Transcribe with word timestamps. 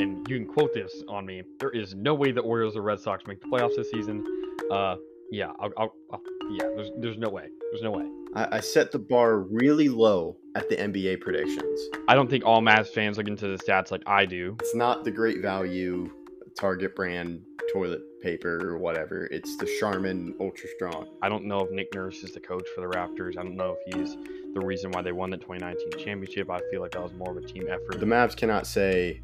and 0.00 0.28
you 0.28 0.38
can 0.38 0.46
quote 0.46 0.72
this 0.74 1.02
on 1.08 1.26
me. 1.26 1.42
There 1.60 1.70
is 1.70 1.94
no 1.94 2.14
way 2.14 2.32
the 2.32 2.40
Orioles 2.40 2.76
or 2.76 2.82
Red 2.82 3.00
Sox 3.00 3.24
make 3.26 3.40
the 3.40 3.46
playoffs 3.46 3.76
this 3.76 3.90
season. 3.90 4.24
Uh, 4.70 4.96
yeah, 5.30 5.50
I'll, 5.60 5.70
I'll, 5.76 5.94
I'll, 6.12 6.22
yeah. 6.50 6.66
There's 6.76 6.90
there's 6.98 7.18
no 7.18 7.28
way. 7.28 7.48
There's 7.70 7.82
no 7.82 7.90
way. 7.90 8.04
I, 8.34 8.56
I 8.56 8.60
set 8.60 8.92
the 8.92 8.98
bar 8.98 9.38
really 9.38 9.88
low 9.88 10.36
at 10.54 10.68
the 10.68 10.76
NBA 10.76 11.20
predictions. 11.20 11.80
I 12.08 12.14
don't 12.14 12.28
think 12.28 12.44
all 12.44 12.60
Mavs 12.60 12.88
fans 12.88 13.18
look 13.18 13.28
into 13.28 13.48
the 13.48 13.62
stats 13.62 13.90
like 13.90 14.02
I 14.06 14.26
do. 14.26 14.56
It's 14.60 14.74
not 14.74 15.04
the 15.04 15.10
great 15.10 15.40
value 15.42 16.10
Target 16.54 16.94
brand 16.94 17.42
toilet 17.72 18.02
paper 18.22 18.68
or 18.68 18.78
whatever. 18.78 19.26
It's 19.26 19.56
the 19.56 19.68
Charmin 19.80 20.34
Ultra 20.40 20.68
Strong. 20.76 21.08
I 21.20 21.28
don't 21.28 21.44
know 21.44 21.60
if 21.60 21.70
Nick 21.70 21.92
Nurse 21.94 22.22
is 22.22 22.32
the 22.32 22.40
coach 22.40 22.66
for 22.74 22.80
the 22.80 22.86
Raptors. 22.86 23.36
I 23.36 23.42
don't 23.42 23.56
know 23.56 23.76
if 23.78 23.94
he's 23.94 24.16
the 24.54 24.64
reason 24.64 24.92
why 24.92 25.02
they 25.02 25.12
won 25.12 25.30
the 25.30 25.36
2019 25.36 26.04
championship. 26.04 26.50
I 26.50 26.60
feel 26.70 26.80
like 26.80 26.92
that 26.92 27.02
was 27.02 27.12
more 27.14 27.30
of 27.30 27.36
a 27.36 27.46
team 27.46 27.64
effort. 27.68 27.98
The 27.98 28.06
Mavs 28.06 28.36
cannot 28.36 28.66
say 28.66 29.20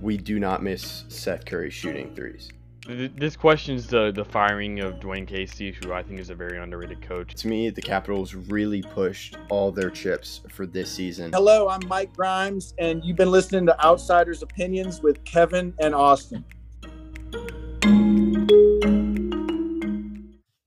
we 0.00 0.16
do 0.16 0.38
not 0.38 0.62
miss 0.62 1.04
Seth 1.08 1.44
Curry 1.44 1.70
shooting 1.70 2.14
threes. 2.14 2.50
This 2.86 3.34
questions 3.34 3.86
the 3.86 4.12
the 4.12 4.26
firing 4.26 4.80
of 4.80 5.00
Dwane 5.00 5.26
Casey, 5.26 5.72
who 5.72 5.94
I 5.94 6.02
think 6.02 6.20
is 6.20 6.28
a 6.28 6.34
very 6.34 6.58
underrated 6.58 7.00
coach. 7.00 7.34
To 7.36 7.48
me, 7.48 7.70
the 7.70 7.80
Capitals 7.80 8.34
really 8.34 8.82
pushed 8.82 9.38
all 9.48 9.72
their 9.72 9.88
chips 9.88 10.42
for 10.50 10.66
this 10.66 10.92
season. 10.92 11.32
Hello, 11.32 11.68
I'm 11.68 11.80
Mike 11.88 12.14
Grimes, 12.14 12.74
and 12.76 13.02
you've 13.02 13.16
been 13.16 13.30
listening 13.30 13.64
to 13.66 13.84
Outsiders 13.84 14.42
Opinions 14.42 15.02
with 15.02 15.24
Kevin 15.24 15.72
and 15.80 15.94
Austin. 15.94 16.44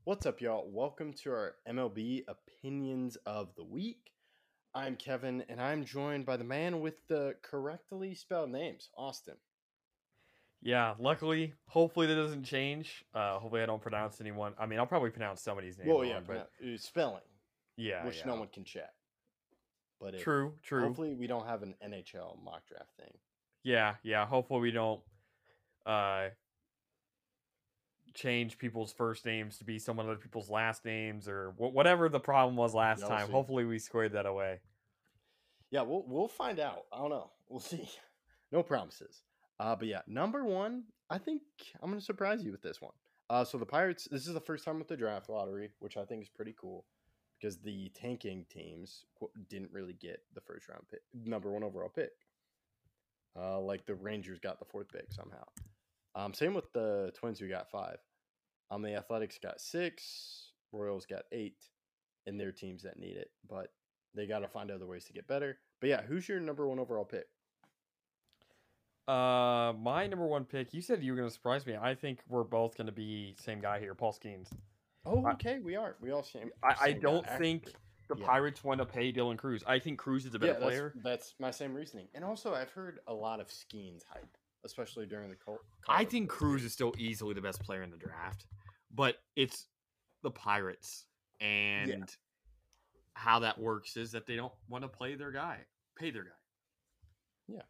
What's 0.06 0.26
up, 0.26 0.42
y'all? 0.42 0.68
Welcome 0.72 1.14
to 1.22 1.30
our 1.30 1.56
MLB 1.70 2.24
Opinions 2.28 3.18
of 3.28 3.50
the 3.56 3.64
Week. 3.64 4.10
I'm 4.78 4.96
Kevin, 4.96 5.44
and 5.50 5.60
I'm 5.60 5.86
joined 5.86 6.26
by 6.26 6.38
the 6.38 6.44
man 6.44 6.82
with 6.82 6.96
the 7.08 7.36
correctly 7.42 8.14
spelled 8.14 8.52
names, 8.52 8.90
Austin. 8.96 9.34
Yeah, 10.62 10.94
luckily, 11.00 11.54
hopefully 11.68 12.06
that 12.06 12.16
doesn't 12.16 12.44
change. 12.44 13.04
Uh, 13.14 13.40
hopefully 13.40 13.64
I 13.64 13.66
don't 13.66 13.82
pronounce 13.82 14.22
anyone. 14.22 14.54
I 14.60 14.68
mean, 14.68 14.78
I'll 14.78 14.86
probably 14.86 15.10
pronounce 15.10 15.42
somebody's 15.42 15.80
name 15.80 15.88
Well, 15.88 16.02
wrong, 16.02 16.08
yeah, 16.08 16.20
but 16.26 16.52
but 16.62 16.68
uh, 16.68 16.78
spelling, 16.78 17.24
yeah, 17.76 18.06
which 18.06 18.18
yeah. 18.18 18.28
no 18.28 18.36
one 18.36 18.50
can 18.50 18.64
check. 18.64 18.94
But 20.00 20.20
True, 20.20 20.54
true. 20.62 20.84
Hopefully, 20.84 21.16
we 21.16 21.26
don't 21.26 21.48
have 21.48 21.64
an 21.64 21.74
NHL 21.84 22.44
mock 22.44 22.62
draft 22.68 22.92
thing. 23.00 23.14
Yeah, 23.64 23.96
yeah. 24.04 24.28
Hopefully 24.28 24.62
we 24.62 24.72
don't 24.72 25.02
uh 25.88 26.30
change 28.14 28.58
people's 28.58 28.92
first 28.92 29.26
names 29.26 29.58
to 29.58 29.64
be 29.64 29.80
someone 29.80 30.06
other 30.08 30.18
people's 30.18 30.50
last 30.50 30.84
names 30.84 31.28
or 31.28 31.54
wh- 31.58 31.74
whatever 31.74 32.10
the 32.10 32.20
problem 32.20 32.56
was 32.56 32.74
last 32.74 33.06
time. 33.06 33.30
Hopefully 33.30 33.64
we 33.64 33.80
squared 33.80 34.14
that 34.14 34.26
away. 34.26 34.60
Yeah, 35.72 35.82
we'll 35.82 36.04
we'll 36.08 36.28
find 36.28 36.60
out. 36.60 36.86
I 36.92 36.98
don't 37.00 37.10
know. 37.10 37.30
We'll 37.50 37.60
see. 37.60 37.90
No 38.50 38.64
promises. 38.64 39.24
Uh, 39.60 39.76
but 39.76 39.90
yeah, 39.90 40.04
number 40.08 40.46
one, 40.46 40.84
I 41.10 41.18
think 41.18 41.42
I'm 41.84 41.90
gonna 41.90 42.00
surprise 42.00 42.46
you 42.46 42.52
with 42.54 42.62
this 42.62 42.82
one. 42.82 42.94
Uh, 43.30 43.44
so 43.44 43.58
the 43.58 43.66
Pirates. 43.66 44.08
This 44.10 44.26
is 44.26 44.34
the 44.34 44.40
first 44.40 44.64
time 44.64 44.80
with 44.80 44.88
the 44.88 44.96
draft 44.96 45.28
lottery, 45.30 45.72
which 45.80 45.98
I 45.98 46.06
think 46.06 46.22
is 46.22 46.30
pretty 46.30 46.56
cool 46.58 46.86
because 47.38 47.58
the 47.58 47.90
tanking 47.90 48.46
teams 48.50 49.04
didn't 49.50 49.72
really 49.74 49.94
get 49.94 50.22
the 50.34 50.40
first 50.40 50.70
round 50.70 50.84
pick, 50.90 51.02
number 51.14 51.52
one 51.52 51.64
overall 51.64 51.90
pick. 51.90 52.12
Uh, 53.38 53.60
like 53.60 53.86
the 53.86 53.96
Rangers 53.96 54.40
got 54.40 54.60
the 54.60 54.66
fourth 54.66 54.88
pick 54.92 55.12
somehow. 55.12 55.44
Um, 56.16 56.34
same 56.34 56.54
with 56.54 56.72
the 56.74 57.12
Twins 57.16 57.40
who 57.40 57.50
got 57.50 57.70
five. 57.70 57.98
Um, 58.72 58.82
the 58.82 58.96
Athletics 58.96 59.38
got 59.42 59.62
six. 59.62 60.52
Royals 60.72 61.06
got 61.06 61.24
eight, 61.32 61.58
and 62.26 62.40
their 62.40 62.52
teams 62.52 62.84
that 62.84 62.98
need 62.98 63.18
it, 63.18 63.32
but 63.48 63.72
they 64.16 64.26
got 64.28 64.40
to 64.40 64.48
find 64.48 64.72
other 64.72 64.86
ways 64.86 65.06
to 65.06 65.14
get 65.14 65.28
better. 65.28 65.58
But 65.80 65.90
yeah, 65.90 66.02
who's 66.02 66.28
your 66.28 66.40
number 66.40 66.68
one 66.68 66.80
overall 66.80 67.06
pick? 67.06 67.28
Uh 69.08 69.72
my 69.80 70.06
number 70.06 70.28
one 70.28 70.44
pick, 70.44 70.74
you 70.74 70.82
said 70.82 71.02
you 71.02 71.14
were 71.14 71.18
gonna 71.18 71.32
surprise 71.32 71.66
me. 71.66 71.78
I 71.82 71.96
think 71.96 72.20
we're 72.28 72.44
both 72.44 72.76
gonna 72.76 72.92
be 72.92 73.36
same 73.40 73.62
guy 73.62 73.80
here, 73.80 73.96
Paul 73.96 74.12
Skenes. 74.12 74.50
Oh, 75.06 75.24
I- 75.26 75.32
okay, 75.34 75.60
we 75.60 75.78
are. 75.78 75.96
We 76.02 76.12
all 76.12 76.24
same. 76.24 76.50
I, 76.62 76.68
I 76.68 76.86
same 76.88 76.94
guy, 76.96 77.00
don't 77.00 77.26
actually. 77.26 77.46
think 77.46 77.66
the 78.10 78.18
Yeah. 78.18 78.26
Pirates 78.26 78.64
want 78.66 78.80
to 78.80 78.86
pay 78.86 79.14
Dylan 79.14 79.38
Crews. 79.38 79.64
I 79.66 79.80
think 79.80 79.98
Crews 79.98 80.26
is 80.26 80.34
a 80.36 80.40
better 80.40 80.54
yeah, 80.54 80.60
that's, 80.60 80.66
player. 80.66 80.94
That's 81.04 81.36
my 81.40 81.52
same 81.52 81.74
reasoning. 81.74 82.08
And 82.16 82.26
also, 82.26 82.54
I've 82.54 82.72
heard 82.72 83.00
a 83.08 83.14
lot 83.14 83.40
of 83.40 83.48
Skenes 83.48 84.02
hype, 84.10 84.38
especially 84.66 85.06
during 85.06 85.30
the 85.30 85.36
Col- 85.38 85.60
I 85.88 86.04
think. 86.04 86.30
Crews 86.30 86.66
is 86.66 86.74
still 86.74 86.94
easily 86.98 87.34
the 87.34 87.42
best 87.42 87.62
player 87.62 87.84
in 87.84 87.92
the 87.92 87.98
draft, 87.98 88.46
but 88.94 89.18
it's 89.38 89.68
the 90.22 90.32
Pirates 90.32 91.06
and 91.40 92.06
how 93.18 93.40
that 93.40 93.58
works 93.58 93.98
is 93.98 94.12
that 94.12 94.28
they 94.28 94.36
don't 94.36 94.54
want 94.70 94.84
to 94.84 94.88
play 94.88 95.16
their 95.16 95.32
guy, 95.32 95.58
pay 95.98 96.12
their 96.12 96.24
guy. 96.24 96.30
Yeah. 97.48 97.62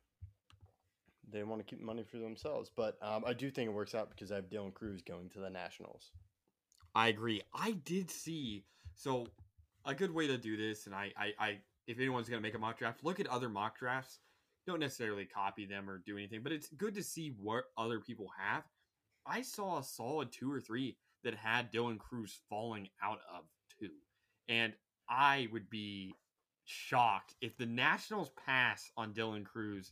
They 1.31 1.43
want 1.43 1.65
to 1.65 1.65
keep 1.65 1.81
money 1.81 2.03
for 2.03 2.17
themselves, 2.17 2.69
but 2.75 2.97
um, 3.01 3.23
I 3.25 3.33
do 3.33 3.49
think 3.49 3.69
it 3.69 3.73
works 3.73 3.95
out 3.95 4.09
because 4.09 4.29
I 4.29 4.35
have 4.35 4.49
Dylan 4.49 4.73
Crews 4.73 5.01
going 5.01 5.29
to 5.29 5.39
the 5.39 5.49
Nationals. 5.49 6.11
I 6.93 7.07
agree. 7.07 7.41
I 7.53 7.71
did 7.85 8.11
see 8.11 8.65
so 8.95 9.27
a 9.85 9.95
good 9.95 10.13
way 10.13 10.27
to 10.27 10.37
do 10.37 10.57
this, 10.57 10.85
and 10.85 10.93
I, 10.93 11.13
I, 11.17 11.31
I 11.39 11.57
if 11.87 11.97
anyone's 11.97 12.27
gonna 12.27 12.41
make 12.41 12.55
a 12.55 12.59
mock 12.59 12.77
draft, 12.77 13.03
look 13.03 13.21
at 13.21 13.27
other 13.27 13.47
mock 13.47 13.79
drafts. 13.79 14.19
Don't 14.65 14.81
necessarily 14.81 15.25
copy 15.25 15.65
them 15.65 15.89
or 15.89 16.03
do 16.05 16.17
anything, 16.17 16.41
but 16.43 16.51
it's 16.51 16.67
good 16.69 16.93
to 16.95 17.03
see 17.03 17.33
what 17.41 17.65
other 17.77 18.01
people 18.01 18.27
have. 18.37 18.63
I 19.25 19.43
saw 19.43 19.79
a 19.79 19.83
solid 19.83 20.33
two 20.33 20.51
or 20.51 20.59
three 20.59 20.97
that 21.23 21.35
had 21.35 21.71
Dylan 21.71 21.99
Crews 21.99 22.37
falling 22.49 22.89
out 23.01 23.19
of 23.33 23.45
two, 23.79 23.91
and 24.49 24.73
I 25.09 25.47
would 25.51 25.69
be 25.69 26.13
shocked 26.65 27.35
if 27.41 27.57
the 27.57 27.65
Nationals 27.65 28.31
pass 28.45 28.91
on 28.97 29.13
Dylan 29.13 29.45
Crews. 29.45 29.91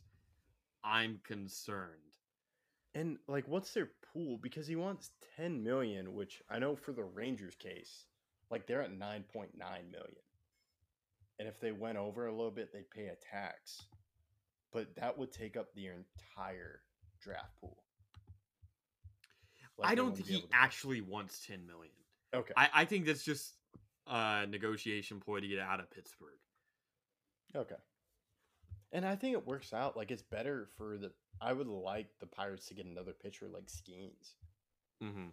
I'm 0.84 1.20
concerned. 1.26 1.90
And 2.94 3.18
like, 3.28 3.48
what's 3.48 3.74
their 3.74 3.90
pool? 4.14 4.40
Because 4.42 4.68
he 4.68 4.76
wants 4.76 5.12
ten 5.36 5.64
million, 5.64 6.14
which 6.14 6.42
I 6.50 6.60
know 6.60 6.76
for 6.76 6.92
the 6.92 7.04
Rangers 7.04 7.56
case, 7.56 8.06
like 8.50 8.68
they're 8.68 8.82
at 8.82 8.98
nine 8.98 9.24
point 9.34 9.52
nine 9.58 9.92
million. 9.92 10.16
And 11.40 11.48
if 11.48 11.60
they 11.60 11.72
went 11.72 11.98
over 11.98 12.28
a 12.28 12.32
little 12.32 12.52
bit, 12.52 12.72
they'd 12.72 12.90
pay 12.90 13.08
a 13.08 13.16
tax. 13.16 13.84
But 14.72 14.96
that 14.96 15.18
would 15.18 15.32
take 15.32 15.58
up 15.58 15.74
the 15.74 15.88
entire 15.88 16.82
draft 17.22 17.52
pool. 17.60 17.78
Like, 19.78 19.92
I 19.92 19.96
don't 19.96 20.16
think 20.16 20.28
he 20.28 20.46
actually 20.54 21.02
wants 21.02 21.46
10 21.46 21.66
million. 21.66 21.94
Okay. 22.34 22.54
I, 22.56 22.70
I 22.74 22.86
think 22.86 23.06
that's 23.06 23.24
just 23.24 23.54
a 24.08 24.46
negotiation 24.48 25.20
ploy 25.20 25.40
to 25.40 25.48
get 25.48 25.60
out 25.60 25.80
of 25.80 25.92
Pittsburgh. 25.92 26.40
Okay. 27.56 27.76
And 28.92 29.06
I 29.06 29.16
think 29.16 29.34
it 29.34 29.46
works 29.46 29.74
out. 29.74 29.98
Like 29.98 30.12
it's 30.12 30.24
better 30.24 30.68
for 30.78 30.98
the. 30.98 31.12
I 31.42 31.54
would 31.54 31.68
like 31.68 32.08
the 32.20 32.28
Pirates 32.28 32.68
to 32.68 32.74
get 32.74 32.86
another 32.86 33.12
pitcher 33.12 33.48
like 33.52 33.66
Skenes. 33.66 34.36
Mm-hmm. 35.04 35.28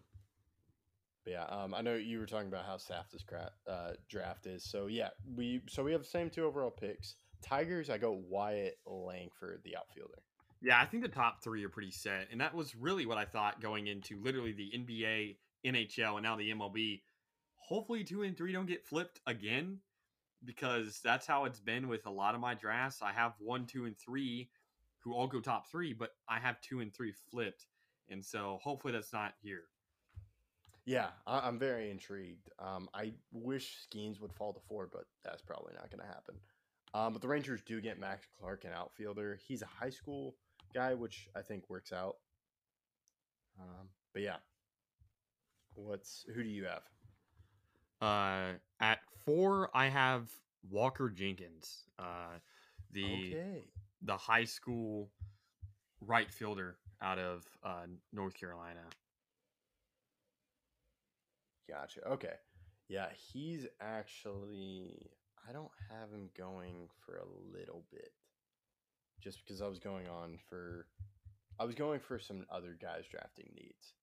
But 1.24 1.30
yeah, 1.30 1.44
um, 1.44 1.74
I 1.74 1.82
know 1.82 1.94
you 1.94 2.18
were 2.18 2.26
talking 2.26 2.48
about 2.48 2.66
how 2.66 2.76
staffed 2.76 3.12
this 3.12 3.22
cra- 3.22 3.52
uh, 3.68 3.92
draft 4.08 4.46
is. 4.46 4.64
So 4.64 4.86
yeah, 4.86 5.10
we 5.36 5.60
so 5.68 5.84
we 5.84 5.92
have 5.92 6.02
the 6.02 6.08
same 6.08 6.30
two 6.30 6.44
overall 6.44 6.70
picks. 6.70 7.16
Tigers, 7.42 7.90
I 7.90 7.98
go 7.98 8.20
Wyatt 8.28 8.78
Langford, 8.86 9.60
the 9.64 9.76
outfielder. 9.76 10.22
Yeah, 10.60 10.80
I 10.80 10.86
think 10.86 11.02
the 11.02 11.08
top 11.08 11.42
three 11.42 11.64
are 11.64 11.68
pretty 11.68 11.90
set, 11.90 12.28
and 12.30 12.40
that 12.40 12.54
was 12.54 12.74
really 12.74 13.04
what 13.04 13.18
I 13.18 13.24
thought 13.24 13.60
going 13.60 13.88
into 13.88 14.20
literally 14.22 14.52
the 14.52 14.72
NBA, 14.76 15.36
NHL, 15.66 16.14
and 16.14 16.22
now 16.22 16.36
the 16.36 16.50
MLB. 16.50 17.00
Hopefully, 17.72 18.04
two 18.04 18.22
and 18.22 18.36
three 18.36 18.52
don't 18.52 18.66
get 18.66 18.84
flipped 18.84 19.20
again, 19.26 19.78
because 20.44 21.00
that's 21.02 21.26
how 21.26 21.46
it's 21.46 21.58
been 21.58 21.88
with 21.88 22.04
a 22.04 22.10
lot 22.10 22.34
of 22.34 22.40
my 22.42 22.52
drafts. 22.52 23.00
I 23.00 23.12
have 23.12 23.32
one, 23.38 23.64
two, 23.64 23.86
and 23.86 23.96
three 23.96 24.50
who 24.98 25.14
all 25.14 25.26
go 25.26 25.40
top 25.40 25.70
three, 25.70 25.94
but 25.94 26.10
I 26.28 26.38
have 26.38 26.60
two 26.60 26.80
and 26.80 26.92
three 26.94 27.14
flipped, 27.30 27.64
and 28.10 28.22
so 28.22 28.58
hopefully 28.62 28.92
that's 28.92 29.14
not 29.14 29.32
here. 29.42 29.62
Yeah, 30.84 31.06
I, 31.26 31.48
I'm 31.48 31.58
very 31.58 31.90
intrigued. 31.90 32.50
Um, 32.58 32.90
I 32.92 33.14
wish 33.32 33.86
Skenes 33.88 34.20
would 34.20 34.34
fall 34.34 34.52
to 34.52 34.60
four, 34.68 34.86
but 34.92 35.06
that's 35.24 35.40
probably 35.40 35.72
not 35.72 35.90
going 35.90 36.06
to 36.06 36.14
happen. 36.14 36.34
Um, 36.92 37.14
but 37.14 37.22
the 37.22 37.28
Rangers 37.28 37.62
do 37.66 37.80
get 37.80 37.98
Max 37.98 38.26
Clark, 38.38 38.64
an 38.64 38.72
outfielder. 38.76 39.38
He's 39.48 39.62
a 39.62 39.66
high 39.80 39.88
school 39.88 40.36
guy, 40.74 40.92
which 40.92 41.26
I 41.34 41.40
think 41.40 41.70
works 41.70 41.90
out. 41.90 42.16
Um, 43.58 43.88
but 44.12 44.20
yeah, 44.20 44.36
what's 45.72 46.26
who 46.34 46.42
do 46.42 46.50
you 46.50 46.64
have? 46.64 46.82
Uh, 48.02 48.54
at 48.80 48.98
four, 49.24 49.70
I 49.74 49.86
have 49.88 50.28
Walker 50.68 51.08
Jenkins, 51.08 51.84
uh, 52.00 52.38
the 52.92 53.36
Okay, 53.36 53.64
the 54.02 54.16
high 54.16 54.44
school 54.44 55.10
right 56.00 56.30
fielder 56.30 56.78
out 57.00 57.18
of 57.20 57.46
uh, 57.62 57.86
North 58.12 58.34
Carolina. 58.34 58.80
gotcha. 61.68 62.00
Okay, 62.08 62.34
yeah, 62.88 63.08
he's 63.32 63.66
actually. 63.80 65.10
I 65.48 65.52
don't 65.52 65.72
have 65.90 66.10
him 66.10 66.30
going 66.36 66.88
for 67.04 67.16
a 67.16 67.56
little 67.58 67.84
bit, 67.90 68.12
just 69.20 69.38
because 69.44 69.62
I 69.62 69.68
was 69.68 69.78
going 69.78 70.08
on 70.08 70.38
for. 70.48 70.86
I 71.60 71.64
was 71.64 71.76
going 71.76 72.00
for 72.00 72.18
some 72.18 72.46
other 72.50 72.76
guys 72.80 73.04
drafting 73.10 73.50
needs. 73.54 73.94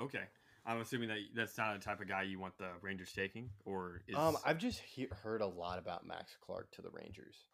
Okay, 0.00 0.24
I'm 0.68 0.80
assuming 0.82 1.08
that 1.08 1.18
that's 1.34 1.56
not 1.56 1.72
the 1.78 1.84
type 1.84 2.00
of 2.00 2.08
guy 2.08 2.22
you 2.22 2.38
want 2.38 2.56
the 2.58 2.68
Rangers 2.82 3.12
taking, 3.12 3.48
or 3.64 4.02
is 4.06 4.14
Um, 4.14 4.36
I've 4.44 4.58
just 4.58 4.80
he- 4.80 5.08
heard 5.22 5.40
a 5.40 5.46
lot 5.46 5.78
about 5.78 6.06
Max 6.06 6.36
Clark 6.40 6.70
to 6.72 6.82
the 6.82 6.90
Rangers. 6.90 7.46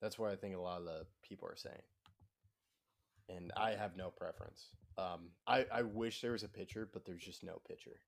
That's 0.00 0.18
what 0.18 0.30
I 0.30 0.36
think 0.36 0.54
a 0.54 0.60
lot 0.60 0.78
of 0.80 0.84
the 0.84 1.06
people 1.22 1.48
are 1.48 1.56
saying. 1.56 1.82
and 3.28 3.52
I 3.56 3.70
have 3.76 3.96
no 3.96 4.10
preference. 4.10 4.74
Um, 4.98 5.30
I 5.46 5.64
I 5.72 5.82
wish 5.82 6.20
there 6.20 6.32
was 6.32 6.42
a 6.42 6.48
pitcher, 6.48 6.88
but 6.92 7.04
there's 7.04 7.22
just 7.24 7.44
no 7.44 7.60
pitcher 7.66 8.00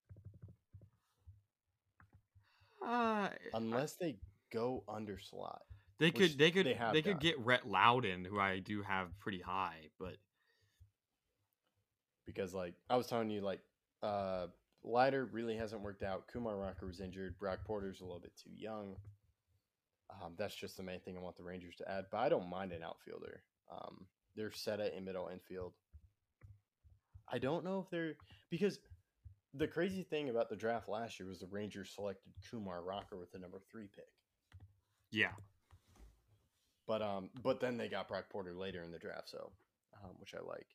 Uh, 2.85 3.29
unless 3.55 3.95
they 3.95 4.17
go 4.51 4.83
under 4.89 5.19
slot. 5.19 5.63
they 5.99 6.11
could 6.11 6.37
they 6.37 6.51
could 6.51 6.67
they 6.67 6.75
they, 6.93 7.03
could 7.03 7.13
done. 7.13 7.19
get 7.21 7.39
Rhett 7.39 7.69
Lowder, 7.69 8.17
who 8.29 8.41
I 8.41 8.59
do 8.59 8.83
have 8.83 9.17
pretty 9.21 9.41
high, 9.41 9.91
but 9.99 10.17
because 12.27 12.53
like 12.53 12.75
I 12.91 12.97
was 12.97 13.07
telling 13.07 13.31
you, 13.31 13.41
like 13.43 13.61
uh 14.03 14.47
Leiter 14.85 15.27
really 15.27 15.57
hasn't 15.57 15.83
worked 15.83 16.03
out. 16.03 16.27
Kumar 16.27 16.57
Rocker 16.57 16.87
was 16.87 17.01
injured. 17.01 17.39
Brock 17.39 17.61
Porter's 17.65 18.01
a 18.01 18.05
little 18.05 18.21
bit 18.21 18.33
too 18.37 18.51
young. 18.57 18.97
Um, 20.11 20.35
that's 20.37 20.55
just 20.57 20.77
the 20.77 20.83
main 20.83 21.01
thing 21.01 21.17
I 21.17 21.21
want 21.21 21.37
the 21.37 21.45
Rangers 21.45 21.77
to 21.77 21.91
add. 21.91 22.07
But 22.11 22.19
I 22.19 22.29
don't 22.29 22.51
mind 22.51 22.73
an 22.73 22.83
outfielder. 22.83 23.43
Um, 23.71 24.07
they're 24.35 24.51
set 24.51 24.81
at 24.81 24.95
in 24.95 25.05
middle 25.05 25.29
infield. 25.29 25.73
I 27.29 27.39
don't 27.39 27.65
know 27.65 27.81
if 27.81 27.91
they're 27.91 28.15
because 28.51 28.81
the 29.55 29.69
crazy 29.69 30.03
thing 30.03 30.29
about 30.31 30.49
the 30.51 30.57
draft 30.57 30.89
last 30.89 31.19
year 31.21 31.29
was 31.29 31.41
the 31.41 31.47
Rangers 31.47 31.93
selected 31.95 32.33
Kumar 32.51 32.83
Rocker 32.83 33.17
with 33.17 33.31
the 33.33 33.39
number 33.39 33.61
three 33.71 33.89
pick. 33.95 34.09
yeah, 35.11 35.33
But 36.87 37.03
um, 37.03 37.31
but 37.43 37.61
then 37.61 37.77
they 37.77 37.89
got 37.89 38.09
Brock 38.09 38.25
Porter 38.31 38.53
later 38.55 38.83
in 38.83 38.91
the 38.91 38.99
draft, 38.99 39.31
so 39.31 39.53
um, 40.03 40.11
which 40.19 40.35
I 40.35 40.41
like. 40.47 40.67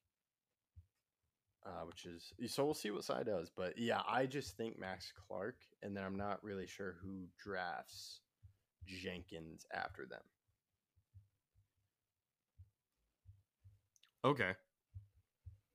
Uh, 1.65 1.81
which 1.86 2.06
is 2.06 2.33
so 2.51 2.63
we'll 2.63 2.74
see 2.74 2.92
what 2.92 3.04
side 3.04 3.25
does, 3.25 3.51
but 3.56 3.77
yeah, 3.77 4.01
I 4.07 4.25
just 4.25 4.56
think 4.56 4.80
Max 4.80 5.12
Clark, 5.27 5.57
and 5.83 5.95
then 5.95 6.04
I'm 6.06 6.15
not 6.18 6.42
really 6.44 6.65
sure 6.68 6.95
who 7.01 7.25
drafts 7.38 8.21
Jenkins 8.86 9.65
after 9.74 10.06
them. 10.06 10.21
okay, 14.24 14.54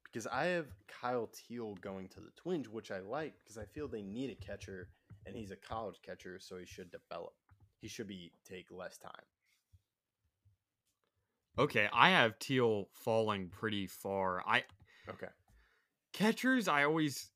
because 0.05 0.27
I 0.27 0.45
have 0.47 0.67
Kyle 0.89 1.29
Teel 1.33 1.75
going 1.77 2.09
to 2.09 2.21
the 2.21 2.31
Twins, 2.37 2.69
which 2.69 2.91
I 2.91 3.01
like 3.01 3.35
because 3.39 3.59
I 3.59 3.65
feel 3.65 3.89
they 3.89 4.03
need 4.03 4.31
a 4.31 4.35
catcher, 4.35 4.89
and 5.27 5.37
he's 5.37 5.51
a 5.51 5.57
college 5.57 6.01
catcher, 6.03 6.39
so 6.39 6.57
he 6.59 6.67
should 6.67 6.91
develop. 6.91 7.35
He 7.81 7.89
should 7.89 8.07
be 8.09 8.33
take 8.49 8.67
less 8.71 8.99
time. 8.99 9.11
okay. 11.59 11.89
I 11.93 12.11
have 12.11 12.39
Teel 12.39 12.89
falling 12.93 13.49
pretty 13.49 13.87
far. 13.87 14.43
I 14.47 14.65
Okay. 15.09 15.29
Catchers 16.13 16.69
i 16.69 16.85
always 16.85 17.31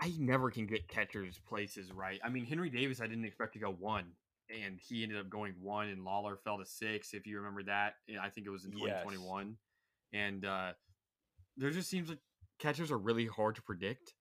i 0.00 0.12
never 0.18 0.50
can 0.50 0.66
get 0.66 0.86
catchers 0.88 1.40
places 1.48 1.90
right. 1.92 2.20
I 2.24 2.28
mean 2.28 2.44
henry 2.44 2.70
davis 2.70 3.00
i 3.00 3.06
didn't 3.06 3.24
expect 3.24 3.54
to 3.54 3.58
go 3.58 3.70
one 3.70 4.04
and 4.50 4.78
he 4.78 5.02
ended 5.02 5.18
up 5.18 5.28
going 5.28 5.54
one 5.60 5.88
and 5.88 6.04
Lawlar 6.06 6.38
fell 6.44 6.58
to 6.58 6.64
six 6.66 7.14
if 7.14 7.26
you 7.26 7.38
remember 7.38 7.62
that 7.64 7.94
i 8.20 8.28
think 8.28 8.46
it 8.46 8.50
was 8.50 8.64
in 8.64 8.72
Yes. 8.72 9.02
2021 9.02 9.56
and 10.12 10.44
uh 10.44 10.72
there 11.56 11.70
just 11.70 11.90
seems 11.90 12.08
like 12.08 12.20
catchers 12.58 12.92
are 12.92 12.98
really 12.98 13.26
hard 13.26 13.56
to 13.56 13.62
predict. 13.62 14.14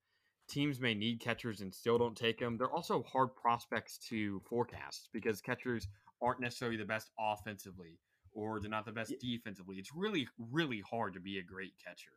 Teams 0.50 0.80
may 0.80 0.96
need 0.96 1.20
catchers 1.20 1.62
and 1.62 1.74
still 1.74 1.98
don't 1.98 2.16
take 2.18 2.40
them 2.40 2.58
they're 2.58 2.72
also 2.72 3.04
hard 3.04 3.36
prospects 3.36 3.98
to 4.10 4.42
forecast 4.50 5.10
because 5.14 5.42
catchers 5.42 5.88
aren't 6.22 6.40
necessarily 6.40 6.78
the 6.78 6.86
best 6.86 7.12
offensively 7.20 8.00
or 8.34 8.60
they're 8.60 8.70
not 8.70 8.86
the 8.86 8.92
best 8.92 9.14
defensively. 9.20 9.76
It's 9.76 9.94
really 9.94 10.28
really 10.52 10.82
hard 10.90 11.14
to 11.14 11.20
be 11.20 11.38
a 11.38 11.44
great 11.44 11.74
catcher 11.86 12.12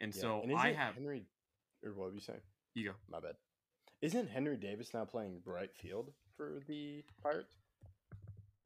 and 0.00 0.14
Yeah. 0.14 0.20
so 0.20 0.40
and 0.42 0.54
I 0.56 0.72
have 0.72 0.94
Henry, 0.94 1.26
or 1.82 1.92
what 1.92 2.08
were 2.08 2.14
you 2.14 2.20
saying? 2.20 2.40
you 2.74 2.88
go. 2.90 2.94
My 3.08 3.20
bad. 3.20 3.36
Isn't 4.02 4.28
Henry 4.28 4.56
Davis 4.56 4.92
now 4.92 5.04
playing 5.04 5.40
right 5.44 5.72
field 5.76 6.12
for 6.36 6.60
the 6.66 7.02
Pirates? 7.22 7.54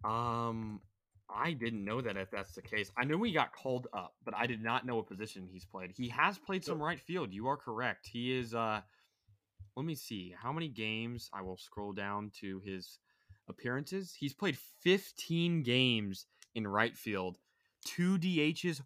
Um, 0.05 0.81
I 1.29 1.53
didn't 1.53 1.85
know 1.85 2.01
that 2.01 2.17
if 2.17 2.31
that's 2.31 2.55
the 2.55 2.63
case. 2.63 2.91
I 2.97 3.05
knew 3.05 3.23
he 3.23 3.33
got 3.33 3.53
called 3.53 3.87
up, 3.93 4.15
but 4.25 4.35
I 4.35 4.47
did 4.47 4.63
not 4.63 4.87
know 4.87 4.97
what 4.97 5.07
position 5.09 5.47
he's 5.51 5.65
played. 5.65 5.93
He 5.95 6.09
has 6.09 6.39
played 6.39 6.65
some 6.65 6.83
right 6.83 7.01
field. 7.01 7.33
You 7.33 7.49
are 7.49 7.57
correct. 7.57 8.09
He 8.11 8.37
is. 8.37 8.55
Uh, 8.55 8.81
let 9.77 9.85
me 9.85 9.95
see 9.95 10.35
how 10.37 10.53
many 10.53 10.69
games. 10.69 11.29
I 11.33 11.43
will 11.43 11.57
scroll 11.59 11.93
down 11.93 12.33
to 12.41 12.61
his 12.65 12.99
appearances. 13.49 14.15
He's 14.19 14.35
played 14.35 14.57
15 14.83 15.63
games 15.63 16.27
in 16.55 16.67
right 16.67 16.97
field, 16.97 17.39
two 17.85 18.19
DHs, 18.19 18.81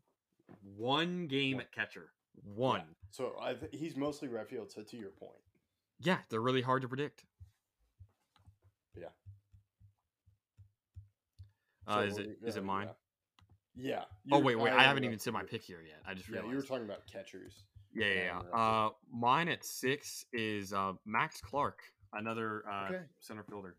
one 0.77 1.27
game 1.29 1.61
at 1.61 1.73
catcher. 1.73 2.11
One. 2.43 2.81
Yeah. 2.81 2.85
So 3.11 3.37
I 3.41 3.55
th- 3.55 3.73
he's 3.75 3.97
mostly 3.97 4.29
right 4.29 4.49
field. 4.49 4.71
So 4.71 4.83
to 4.83 4.97
your 4.97 5.11
point, 5.11 5.41
Yeah, 6.01 6.19
they're 6.29 6.41
really 6.41 6.63
hard 6.63 6.83
to 6.83 6.89
predict. 6.89 7.25
Yeah. 8.95 9.07
Uh, 11.87 11.95
So 11.95 12.01
is 12.01 12.19
it 12.19 12.39
is 12.45 12.57
uh, 12.57 12.61
it 12.61 12.65
mine? 12.65 12.89
Yeah. 13.75 14.05
Oh 14.31 14.39
wait, 14.39 14.57
wait. 14.57 14.71
I 14.71 14.77
am 14.77 14.81
haven't 14.81 15.05
even 15.05 15.19
said 15.19 15.33
my 15.33 15.43
pick 15.43 15.63
here 15.63 15.83
yet. 15.87 16.01
I 16.07 16.15
just 16.15 16.29
Yeah, 16.29 16.37
realized. 16.37 16.51
you 16.51 16.57
were 16.57 16.63
talking 16.63 16.85
about 16.85 17.07
catchers. 17.07 17.65
Yeah, 17.95 18.07
yeah, 18.07 18.41
yeah. 18.53 18.59
Uh, 18.59 18.91
mine 19.11 19.49
at 19.49 19.65
six 19.65 20.25
is 20.33 20.73
uh, 20.73 20.93
Max 21.05 21.41
Clark, 21.41 21.81
another 22.15 22.65
uh, 22.71 22.87
Okay. 22.89 23.03
center 23.21 23.43
fielder. 23.43 23.77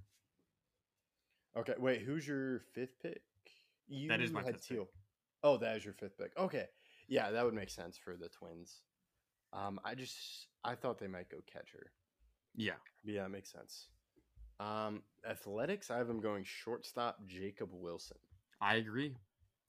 Okay, 1.57 1.73
wait. 1.77 2.01
Who's 2.01 2.27
your 2.27 2.61
fifth 2.73 2.99
pick? 3.01 3.21
You 3.87 4.09
That 4.09 4.21
is 4.21 4.31
my 4.31 4.41
had 4.41 4.53
fifth 4.55 4.67
pick. 4.69 4.77
Teel. 4.77 4.87
Oh, 5.43 5.57
that 5.57 5.77
is 5.77 5.85
your 5.85 5.93
fifth 5.93 6.17
pick. 6.17 6.31
Okay, 6.37 6.65
yeah, 7.07 7.31
that 7.31 7.43
would 7.45 7.53
make 7.53 7.69
sense 7.69 7.97
for 7.97 8.15
the 8.15 8.29
Twins. 8.29 8.81
Um, 9.51 9.79
I 9.83 9.95
just 9.95 10.47
I 10.63 10.75
thought 10.75 10.99
they 10.99 11.07
might 11.07 11.29
go 11.29 11.37
catcher. 11.51 11.91
Yeah. 12.55 12.73
Yeah, 13.03 13.23
that 13.23 13.29
makes 13.29 13.51
sense. 13.51 13.87
Um, 14.59 15.01
athletics, 15.29 15.91
I 15.91 15.97
have 15.97 16.07
them 16.07 16.21
going 16.21 16.43
shortstop 16.43 17.25
Jacob 17.25 17.69
Wilson. 17.71 18.17
I 18.61 18.75
agree. 18.75 19.15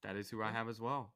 That 0.03 0.17
is 0.17 0.29
who 0.31 0.43
I 0.43 0.53
have 0.53 0.69
as 0.69 0.81
well. 0.81 1.13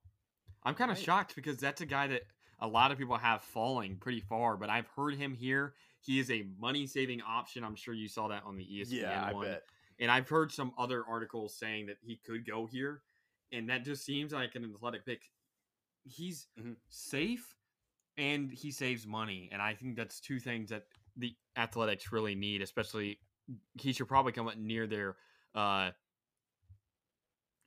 I'm 0.65 0.75
kind 0.75 0.91
of 0.91 0.97
Right. 0.97 1.05
shocked 1.05 1.37
because 1.37 1.59
that's 1.59 1.81
a 1.81 1.87
guy 1.87 2.09
that 2.09 2.23
a 2.61 2.67
lot 2.67 2.91
of 2.91 2.99
people 2.99 3.17
have 3.17 3.43
falling 3.43 3.97
pretty 3.99 4.21
far, 4.21 4.57
but 4.57 4.69
I've 4.71 4.89
heard 4.89 5.15
him 5.15 5.35
here. 5.35 5.75
He 6.01 6.19
is 6.19 6.31
a 6.31 6.47
money 6.59 6.87
saving 6.87 7.21
option. 7.23 7.63
I'm 7.63 7.77
sure 7.77 7.95
you 7.95 8.09
saw 8.09 8.29
that 8.29 8.43
on 8.45 8.57
the 8.57 8.65
ESPN 8.65 9.03
yeah, 9.03 9.25
I 9.25 9.33
one. 9.33 9.47
bet. 9.47 9.63
And 10.01 10.11
I've 10.11 10.29
heard 10.29 10.51
some 10.51 10.73
other 10.79 11.05
articles 11.07 11.55
saying 11.57 11.87
that 11.87 11.99
he 12.01 12.17
could 12.17 12.47
go 12.47 12.67
here, 12.67 13.03
and 13.53 13.69
that 13.69 13.85
just 13.85 14.05
seems 14.05 14.33
like 14.33 14.55
an 14.55 14.65
athletic 14.75 15.05
pick. 15.05 15.23
He's 16.09 16.49
Mhm. 16.59 16.77
safe 16.89 17.57
and 18.17 18.51
he 18.51 18.71
saves 18.73 19.07
money, 19.07 19.49
and 19.53 19.63
I 19.63 19.75
think 19.75 19.97
that's 19.97 20.21
two 20.21 20.41
things 20.41 20.71
that 20.71 20.89
the 21.17 21.37
athletics 21.57 22.11
really 22.13 22.35
need. 22.35 22.63
Especially, 22.63 23.21
he 23.75 23.93
should 23.93 24.09
probably 24.09 24.33
come 24.33 24.49
up 24.49 24.57
near 24.57 24.87
their 24.87 25.17
uh, 25.55 25.93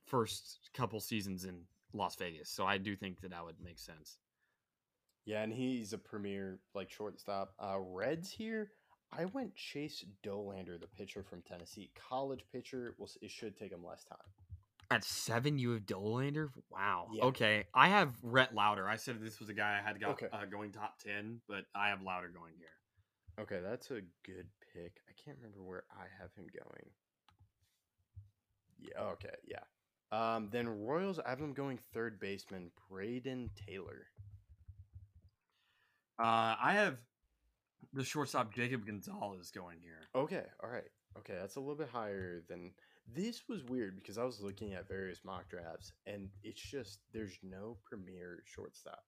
first 0.06 0.70
couple 0.72 1.00
seasons 1.00 1.44
in 1.44 1.66
Las 1.92 2.16
Vegas. 2.16 2.50
So 2.50 2.66
I 2.66 2.78
do 2.78 2.96
think 2.96 3.20
that 3.20 3.30
that 3.30 3.44
would 3.44 3.60
make 3.60 3.78
sense. 3.78 4.18
Yeah, 5.24 5.42
and 5.42 5.52
he's 5.52 5.92
a 5.92 5.98
premier 5.98 6.60
like 6.74 6.90
shortstop. 6.90 7.54
Uh, 7.58 7.78
Reds 7.78 8.30
here, 8.30 8.72
I 9.12 9.26
went 9.26 9.54
Chase 9.54 10.04
Dollander, 10.22 10.80
the 10.80 10.86
pitcher 10.86 11.22
from 11.22 11.42
Tennessee, 11.42 11.90
college 11.94 12.44
pitcher. 12.50 12.94
Well, 12.98 13.10
it 13.20 13.30
should 13.30 13.56
take 13.56 13.72
him 13.72 13.84
less 13.84 14.04
time. 14.04 14.18
At 14.96 15.04
seven, 15.04 15.58
you 15.58 15.70
have 15.72 15.82
Dollander. 15.86 16.50
Wow. 16.70 17.08
Yeah. 17.12 17.24
Okay, 17.24 17.64
I 17.74 17.88
have 17.88 18.14
Rhett 18.22 18.54
Lowder. 18.54 18.88
I 18.88 18.96
said 18.96 19.20
this 19.20 19.40
was 19.40 19.48
a 19.48 19.54
guy 19.54 19.78
I 19.78 19.86
had 19.86 20.00
got 20.00 20.10
Okay. 20.12 20.28
uh, 20.32 20.44
going 20.46 20.72
top 20.72 20.98
ten, 20.98 21.40
but 21.48 21.64
I 21.74 21.88
have 21.88 22.02
Lowder 22.02 22.28
going 22.28 22.54
here. 22.58 22.68
Okay, 23.40 23.60
that's 23.62 23.90
a 23.90 24.00
good 24.24 24.46
pick. 24.74 25.00
I 25.08 25.12
can't 25.24 25.38
remember 25.38 25.62
where 25.62 25.84
I 25.90 26.04
have 26.20 26.30
him 26.34 26.46
going. 26.52 26.90
Yeah. 28.78 29.02
Okay. 29.12 29.34
Yeah. 29.46 29.62
Um, 30.10 30.48
then 30.52 30.68
Royals, 30.68 31.18
I 31.18 31.30
have 31.30 31.40
him 31.40 31.54
going 31.54 31.78
third 31.94 32.20
baseman 32.20 32.70
Brayden 32.90 33.48
Taylor. 33.66 34.08
Uh, 36.22 36.54
I 36.62 36.74
have 36.74 36.98
the 37.94 38.04
shortstop 38.04 38.52
Jacob 38.54 38.86
Gonzalez 38.86 39.50
going 39.50 39.78
here. 39.80 40.00
Okay. 40.14 40.44
All 40.62 40.68
right. 40.70 40.84
Okay, 41.18 41.34
that's 41.38 41.56
a 41.56 41.60
little 41.60 41.74
bit 41.76 41.88
higher 41.88 42.42
than 42.48 42.72
this 43.06 43.42
was 43.48 43.64
weird 43.64 43.96
because 43.96 44.18
I 44.18 44.24
was 44.24 44.40
looking 44.40 44.74
at 44.74 44.88
various 44.88 45.20
mock 45.24 45.48
drafts 45.48 45.92
and 46.06 46.28
it's 46.42 46.60
just 46.60 47.00
there's 47.12 47.38
no 47.42 47.76
premier 47.84 48.42
shortstop. 48.46 49.04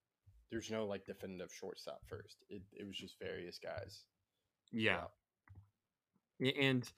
There's 0.51 0.71
no 0.71 0.87
like 0.87 1.05
definitive 1.05 1.53
shortstop 1.53 2.01
first. 2.07 2.45
It 2.49 2.63
it 2.73 2.87
was 2.87 2.97
just 2.97 3.19
various 3.19 3.59
guys. 3.59 4.05
Yeah. 4.73 5.05
And 6.41 6.91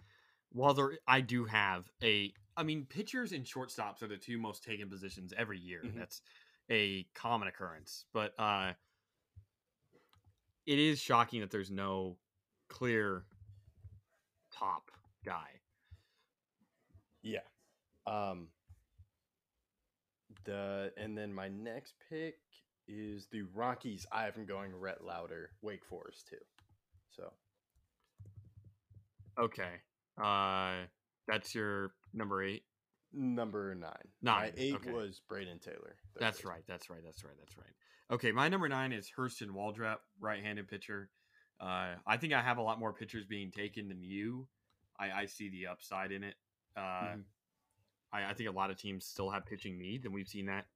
while 0.50 0.74
there, 0.74 0.92
I 1.06 1.20
do 1.20 1.44
have 1.44 1.90
a. 2.02 2.32
I 2.56 2.62
mean, 2.62 2.86
pitchers 2.88 3.32
and 3.32 3.44
shortstops 3.44 4.02
are 4.02 4.08
the 4.08 4.16
two 4.16 4.38
most 4.38 4.64
taken 4.64 4.88
positions 4.88 5.34
every 5.36 5.58
year. 5.58 5.82
Mhm. 5.84 5.94
That's 5.94 6.22
a 6.70 7.04
common 7.14 7.48
occurrence. 7.48 8.06
But 8.12 8.32
uh, 8.38 8.72
it 10.64 10.78
is 10.78 10.98
shocking 10.98 11.40
that 11.40 11.50
there's 11.50 11.70
no 11.70 12.16
clear 12.68 13.24
top 14.50 14.90
guy. 15.24 15.55
Yeah. 17.26 17.40
Um 18.06 18.48
the 20.44 20.92
and 20.96 21.16
then 21.16 21.32
my 21.34 21.48
next 21.48 21.94
pick 22.08 22.36
is 22.88 23.26
the 23.32 23.42
Rockies. 23.54 24.06
I 24.12 24.22
have 24.24 24.34
them 24.34 24.46
going 24.46 24.72
Rhett 24.74 25.02
Lowder, 25.04 25.50
Wake 25.62 25.84
Forest 25.84 26.28
too. 26.30 26.36
So 27.10 27.32
Okay. 29.38 29.80
Uh, 30.22 30.86
that's 31.28 31.54
your 31.54 31.90
number 32.14 32.42
eight. 32.42 32.62
number 33.12 33.74
nine. 33.74 33.92
Nine, 34.22 34.40
My 34.40 34.52
eight 34.56 34.74
okay. 34.76 34.90
was 34.92 35.20
Brayden 35.30 35.60
Taylor. 35.60 35.96
That's 36.18 36.44
right. 36.44 36.62
That's 36.66 36.88
right. 36.88 37.00
That's 37.04 37.22
right. 37.24 37.34
That's 37.38 37.56
right. 37.58 37.74
Okay, 38.10 38.30
my 38.32 38.48
number 38.48 38.68
nine 38.68 38.92
is 38.92 39.10
Hurston 39.18 39.48
Waldrep, 39.50 39.96
right-handed 40.20 40.68
pitcher. 40.68 41.10
Uh, 41.60 41.94
I 42.06 42.16
think 42.18 42.32
I 42.32 42.40
have 42.40 42.58
a 42.58 42.62
lot 42.62 42.78
more 42.78 42.92
pitchers 42.92 43.26
being 43.26 43.50
taken 43.50 43.88
than 43.88 44.02
you. 44.02 44.46
I, 44.98 45.10
I 45.10 45.26
see 45.26 45.50
the 45.50 45.66
upside 45.66 46.12
in 46.12 46.22
it. 46.22 46.36
Uh, 46.76 47.16
Mhm. 47.16 47.24
I, 48.12 48.30
I 48.30 48.34
think 48.34 48.48
a 48.48 48.52
lot 48.52 48.70
of 48.70 48.76
teams 48.76 49.04
still 49.04 49.30
have 49.30 49.46
pitching 49.46 49.78
needs, 49.78 50.04
and 50.04 50.14
we've 50.14 50.28
seen 50.28 50.46
that 50.46 50.66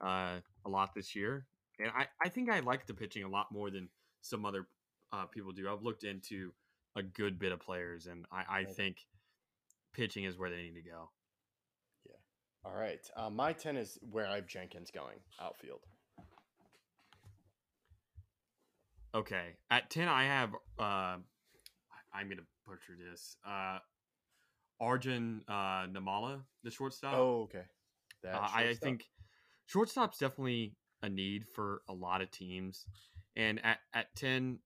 uh, 0.00 0.40
a 0.64 0.68
lot 0.68 0.94
this 0.94 1.14
year. 1.14 1.46
And 1.78 1.90
I, 1.90 2.06
I 2.24 2.28
think 2.28 2.50
I 2.50 2.60
like 2.60 2.86
the 2.86 2.94
pitching 2.94 3.24
a 3.24 3.28
lot 3.28 3.50
more 3.52 3.70
than 3.70 3.88
some 4.20 4.44
other 4.44 4.66
uh, 5.12 5.26
people 5.26 5.52
do. 5.52 5.68
I've 5.70 5.82
looked 5.82 6.04
into 6.04 6.52
a 6.96 7.02
good 7.02 7.38
bit 7.38 7.52
of 7.52 7.60
players, 7.60 8.06
and 8.06 8.26
I, 8.32 8.44
I 8.58 8.60
Okay. 8.62 8.72
think 8.72 9.06
pitching 9.92 10.24
is 10.24 10.36
where 10.38 10.50
they 10.50 10.62
need 10.62 10.74
to 10.74 10.82
go. 10.82 11.10
Yeah. 12.08 12.16
All 12.64 12.74
right. 12.74 13.00
Uh, 13.16 13.30
my 13.30 13.52
10 13.52 13.76
is 13.76 13.98
where 14.10 14.26
I 14.26 14.36
have 14.36 14.46
Jenkins 14.46 14.90
going, 14.90 15.18
outfield. 15.40 15.80
Okay, 19.14 19.56
at 19.70 19.90
ten, 19.90 20.08
I 20.08 20.24
have. 20.24 20.54
Uh, 20.78 21.16
I'm 22.14 22.28
gonna 22.30 22.46
butcher 22.66 22.96
this. 22.98 23.36
Arjun 24.82 25.42
uh, 25.48 25.86
Nimmala, 25.86 26.42
the 26.64 26.70
shortstop. 26.70 27.14
Oh, 27.14 27.42
okay. 27.42 27.62
That 28.22 28.34
Uh, 28.34 28.38
I, 28.38 28.42
I 28.42 28.64
shortstop. 28.64 28.82
think 28.82 29.04
shortstop's 29.66 30.18
definitely 30.18 30.74
a 31.02 31.08
need 31.08 31.46
for 31.54 31.82
a 31.88 31.92
lot 31.92 32.20
of 32.20 32.30
teams. 32.30 32.84
And 33.36 33.64
at, 33.64 33.78
at 33.94 34.14
10, 34.16 34.58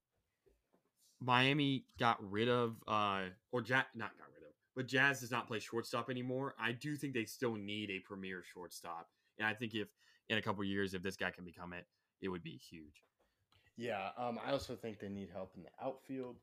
Miami 1.20 1.85
got 1.99 2.18
rid 2.30 2.49
of, 2.49 2.76
uh, 2.88 3.25
or 3.52 3.61
Jazz, 3.61 3.85
not 3.94 4.16
got 4.18 4.26
rid 4.35 4.42
of, 4.49 4.54
but 4.75 4.88
Jazz 4.88 5.20
does 5.20 5.30
not 5.30 5.46
play 5.46 5.61
shortstop 5.61 6.11
anymore. 6.11 6.54
I 6.58 6.73
do 6.73 6.96
think 6.96 7.14
they 7.14 7.25
still 7.25 7.54
need 7.54 7.90
a 7.90 8.00
premier 8.00 8.42
shortstop. 8.42 9.08
And 9.38 9.46
I 9.46 9.52
think 9.54 9.75
if 9.75 9.88
in 10.28 10.38
a 10.38 10.42
couple 10.42 10.64
years, 10.64 10.94
if 10.94 11.02
this 11.02 11.16
guy 11.16 11.30
can 11.30 11.44
become 11.44 11.73
it, 11.75 11.87
it 12.23 12.28
would 12.28 12.42
be 12.42 12.56
huge. 12.56 13.04
Yeah, 13.76 14.08
um, 14.16 14.40
I 14.44 14.52
also 14.52 14.75
think 14.75 14.99
they 14.99 15.11
need 15.11 15.28
help 15.30 15.52
in 15.56 15.62
the 15.62 15.85
outfield. 15.85 16.37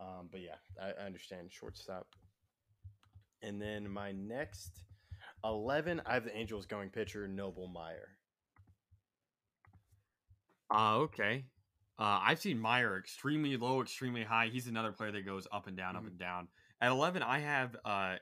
Um, 0.00 0.28
but 0.30 0.40
yeah, 0.40 0.54
I, 0.80 1.02
I 1.02 1.06
understand 1.06 1.50
shortstop. 1.50 2.06
And 3.42 3.60
then 3.60 3.88
my 3.88 4.12
next 4.12 4.82
11, 5.44 6.02
I 6.06 6.14
have 6.14 6.24
the 6.24 6.36
Angels 6.36 6.66
going 6.66 6.90
pitcher, 6.90 7.28
Noble 7.28 7.68
Meyer. 7.68 8.08
Uh, 10.70 10.96
okay. 10.98 11.44
Uh, 11.98 12.20
I've 12.22 12.38
seen 12.40 12.58
Meyer 12.58 12.98
extremely 12.98 13.56
low, 13.56 13.80
extremely 13.82 14.22
high. 14.22 14.48
He's 14.48 14.66
another 14.66 14.92
player 14.92 15.10
that 15.12 15.24
goes 15.26 15.46
up 15.50 15.66
and 15.66 15.76
down, 15.76 15.96
up 15.96 16.04
Mhm. 16.04 16.08
and 16.08 16.18
down. 16.18 16.48
At 16.80 16.90
11, 16.92 17.22
I 17.22 17.38
have 17.40 17.76
uh, 17.84 18.18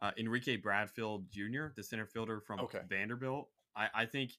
uh, 0.00 0.12
Enrique 0.18 0.56
Bradfield 0.56 1.30
Jr., 1.30 1.68
the 1.74 1.82
center 1.82 2.06
fielder 2.06 2.40
from 2.40 2.60
Okay. 2.60 2.82
Vanderbilt. 2.86 3.50
I, 3.74 3.88
I 3.94 4.06
think, 4.06 4.32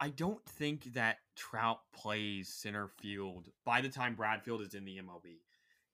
I 0.00 0.08
don't 0.08 0.44
think 0.46 0.84
that 0.94 1.18
Trout 1.36 1.80
plays 1.92 2.48
center 2.52 2.88
field 2.88 3.50
by 3.64 3.80
the 3.80 3.88
time 3.88 4.14
Bradfield 4.16 4.62
is 4.62 4.74
in 4.74 4.84
the 4.84 4.96
MLB. 4.98 5.42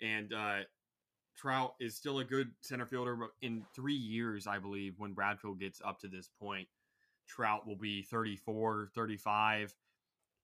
And 0.00 0.32
uh, 0.32 0.60
Trout 1.40 1.74
is 1.80 1.96
still 1.96 2.18
a 2.18 2.24
good 2.24 2.50
center 2.60 2.84
fielder, 2.84 3.16
but 3.16 3.30
in 3.40 3.64
three 3.74 3.94
years, 3.94 4.46
I 4.46 4.58
believe, 4.58 4.94
when 4.98 5.14
Bradfield 5.14 5.58
gets 5.58 5.80
up 5.82 5.98
to 6.00 6.08
this 6.08 6.28
point, 6.40 6.68
Trout 7.26 7.66
will 7.66 7.76
be 7.76 8.02
34, 8.02 8.90
35, 8.94 9.74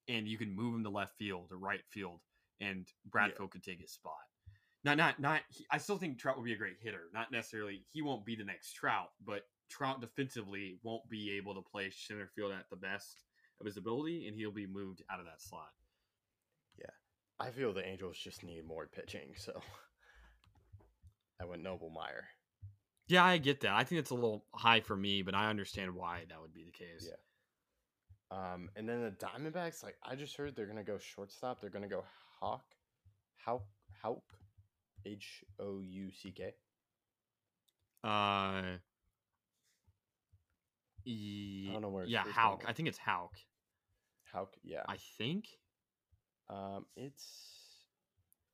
and 0.08 0.26
you 0.26 0.38
can 0.38 0.54
move 0.54 0.74
him 0.74 0.84
to 0.84 0.90
left 0.90 1.18
field 1.18 1.48
or 1.50 1.58
right 1.58 1.82
field, 1.90 2.20
and 2.60 2.86
Bradfield 3.04 3.50
could 3.50 3.62
take 3.62 3.80
his 3.80 3.90
spot. 3.92 4.14
Not, 4.84 4.96
not, 4.96 5.20
not. 5.20 5.42
he- 5.50 5.66
I 5.70 5.78
still 5.78 5.98
think 5.98 6.18
Trout 6.18 6.36
will 6.36 6.44
be 6.44 6.52
a 6.52 6.58
great 6.58 6.76
hitter. 6.80 7.10
Not 7.12 7.32
necessarily, 7.32 7.84
he 7.92 8.00
won't 8.02 8.24
be 8.24 8.36
the 8.36 8.44
next 8.44 8.72
Trout, 8.72 9.10
but 9.24 9.42
Trout 9.68 10.00
defensively 10.00 10.78
won't 10.82 11.08
be 11.10 11.32
able 11.36 11.54
to 11.56 11.60
play 11.62 11.90
center 11.90 12.28
field 12.34 12.52
at 12.52 12.70
the 12.70 12.76
best 12.76 13.24
of 13.60 13.66
his 13.66 13.76
ability, 13.76 14.28
and 14.28 14.36
he'll 14.36 14.52
be 14.52 14.66
moved 14.66 15.02
out 15.10 15.18
of 15.20 15.26
that 15.26 15.42
slot. 15.42 15.72
Yeah, 16.78 16.86
I 17.38 17.50
feel 17.50 17.72
the 17.74 17.86
Angels 17.86 18.16
just 18.16 18.44
need 18.44 18.64
more 18.64 18.86
pitching, 18.86 19.34
so 19.36 19.60
I 21.40 21.44
went 21.44 21.62
Noble 21.62 21.90
Meyer. 21.90 22.24
Yeah, 23.08 23.24
I 23.24 23.38
get 23.38 23.60
that. 23.60 23.72
I 23.72 23.84
think 23.84 24.00
it's 24.00 24.10
a 24.10 24.14
little 24.14 24.44
high 24.52 24.80
for 24.80 24.96
me, 24.96 25.22
but 25.22 25.34
I 25.34 25.48
understand 25.48 25.94
why 25.94 26.24
that 26.28 26.40
would 26.40 26.52
be 26.52 26.64
the 26.64 26.72
case. 26.72 27.08
Yeah. 27.08 27.16
Um, 28.30 28.70
and 28.74 28.88
then 28.88 29.02
the 29.02 29.10
Diamondbacks, 29.10 29.84
like 29.84 29.96
I 30.02 30.16
just 30.16 30.36
heard 30.36 30.56
they're 30.56 30.66
gonna 30.66 30.82
go 30.82 30.98
shortstop. 30.98 31.60
They're 31.60 31.70
gonna 31.70 31.88
go 31.88 32.04
Hawk, 32.40 32.64
Hawk, 33.44 33.66
Hawk, 34.02 34.24
H 35.04 35.44
O 35.60 35.80
U 35.80 36.10
C 36.10 36.32
K. 36.32 36.54
Uh, 38.02 38.08
I 38.08 38.78
don't 41.72 41.82
know 41.82 41.88
where. 41.88 42.04
yeah, 42.04 42.24
Hauk. 42.24 42.64
I 42.66 42.72
think 42.72 42.88
it's 42.88 42.98
Hauk. 42.98 43.32
Hawk. 44.32 44.54
Yeah. 44.64 44.82
I 44.88 44.96
think. 45.18 45.46
Um, 46.48 46.86
it's 46.96 47.26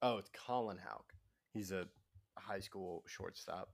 oh, 0.02 0.18
it's 0.18 0.30
Colin 0.46 0.78
Houck. 0.78 1.12
He's 1.52 1.72
a 1.72 1.86
high 2.46 2.60
school 2.60 3.04
shortstop. 3.06 3.68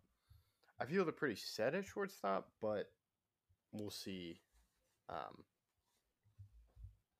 I 0.80 0.84
feel 0.84 1.04
they're 1.04 1.12
pretty 1.12 1.36
set 1.36 1.74
at 1.74 1.86
shortstop, 1.86 2.48
but 2.60 2.86
we'll 3.72 3.90
see. 3.90 4.40
Um, 5.08 5.44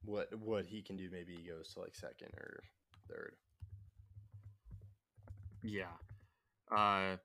what 0.05 0.29
what 0.39 0.67
he 0.67 0.83
can 0.83 0.97
do? 0.97 1.09
Maybe 1.11 1.35
he 1.35 1.49
goes 1.49 1.73
to 1.75 1.81
like 1.81 1.95
second 1.95 2.29
or 2.37 2.63
third. 3.09 3.35
Yeah. 5.63 5.85
Uh, 6.71 7.17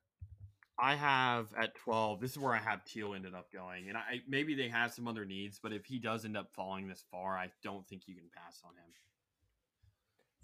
I 0.80 0.96
have 0.96 1.48
at 1.56 1.75
twelve. 1.75 2.20
This 2.20 2.32
is 2.32 2.39
where 2.39 2.53
I 2.53 2.58
have 2.58 2.84
Teel 2.86 3.13
ended 3.13 3.36
up 3.36 3.51
going, 3.51 3.89
and 3.89 3.98
I 3.98 4.22
maybe 4.27 4.56
they 4.56 4.70
have 4.70 4.92
some 4.92 5.08
other 5.08 5.25
needs, 5.25 5.60
but 5.62 5.72
if 5.72 5.86
he 5.86 6.00
does 6.00 6.25
end 6.25 6.36
up 6.36 6.50
falling 6.56 6.88
this 6.88 7.03
far, 7.12 7.38
I 7.38 7.51
don't 7.63 7.88
think 7.88 8.08
you 8.08 8.15
can 8.15 8.30
pass 8.36 8.62
on 8.65 8.72
him. 8.72 8.92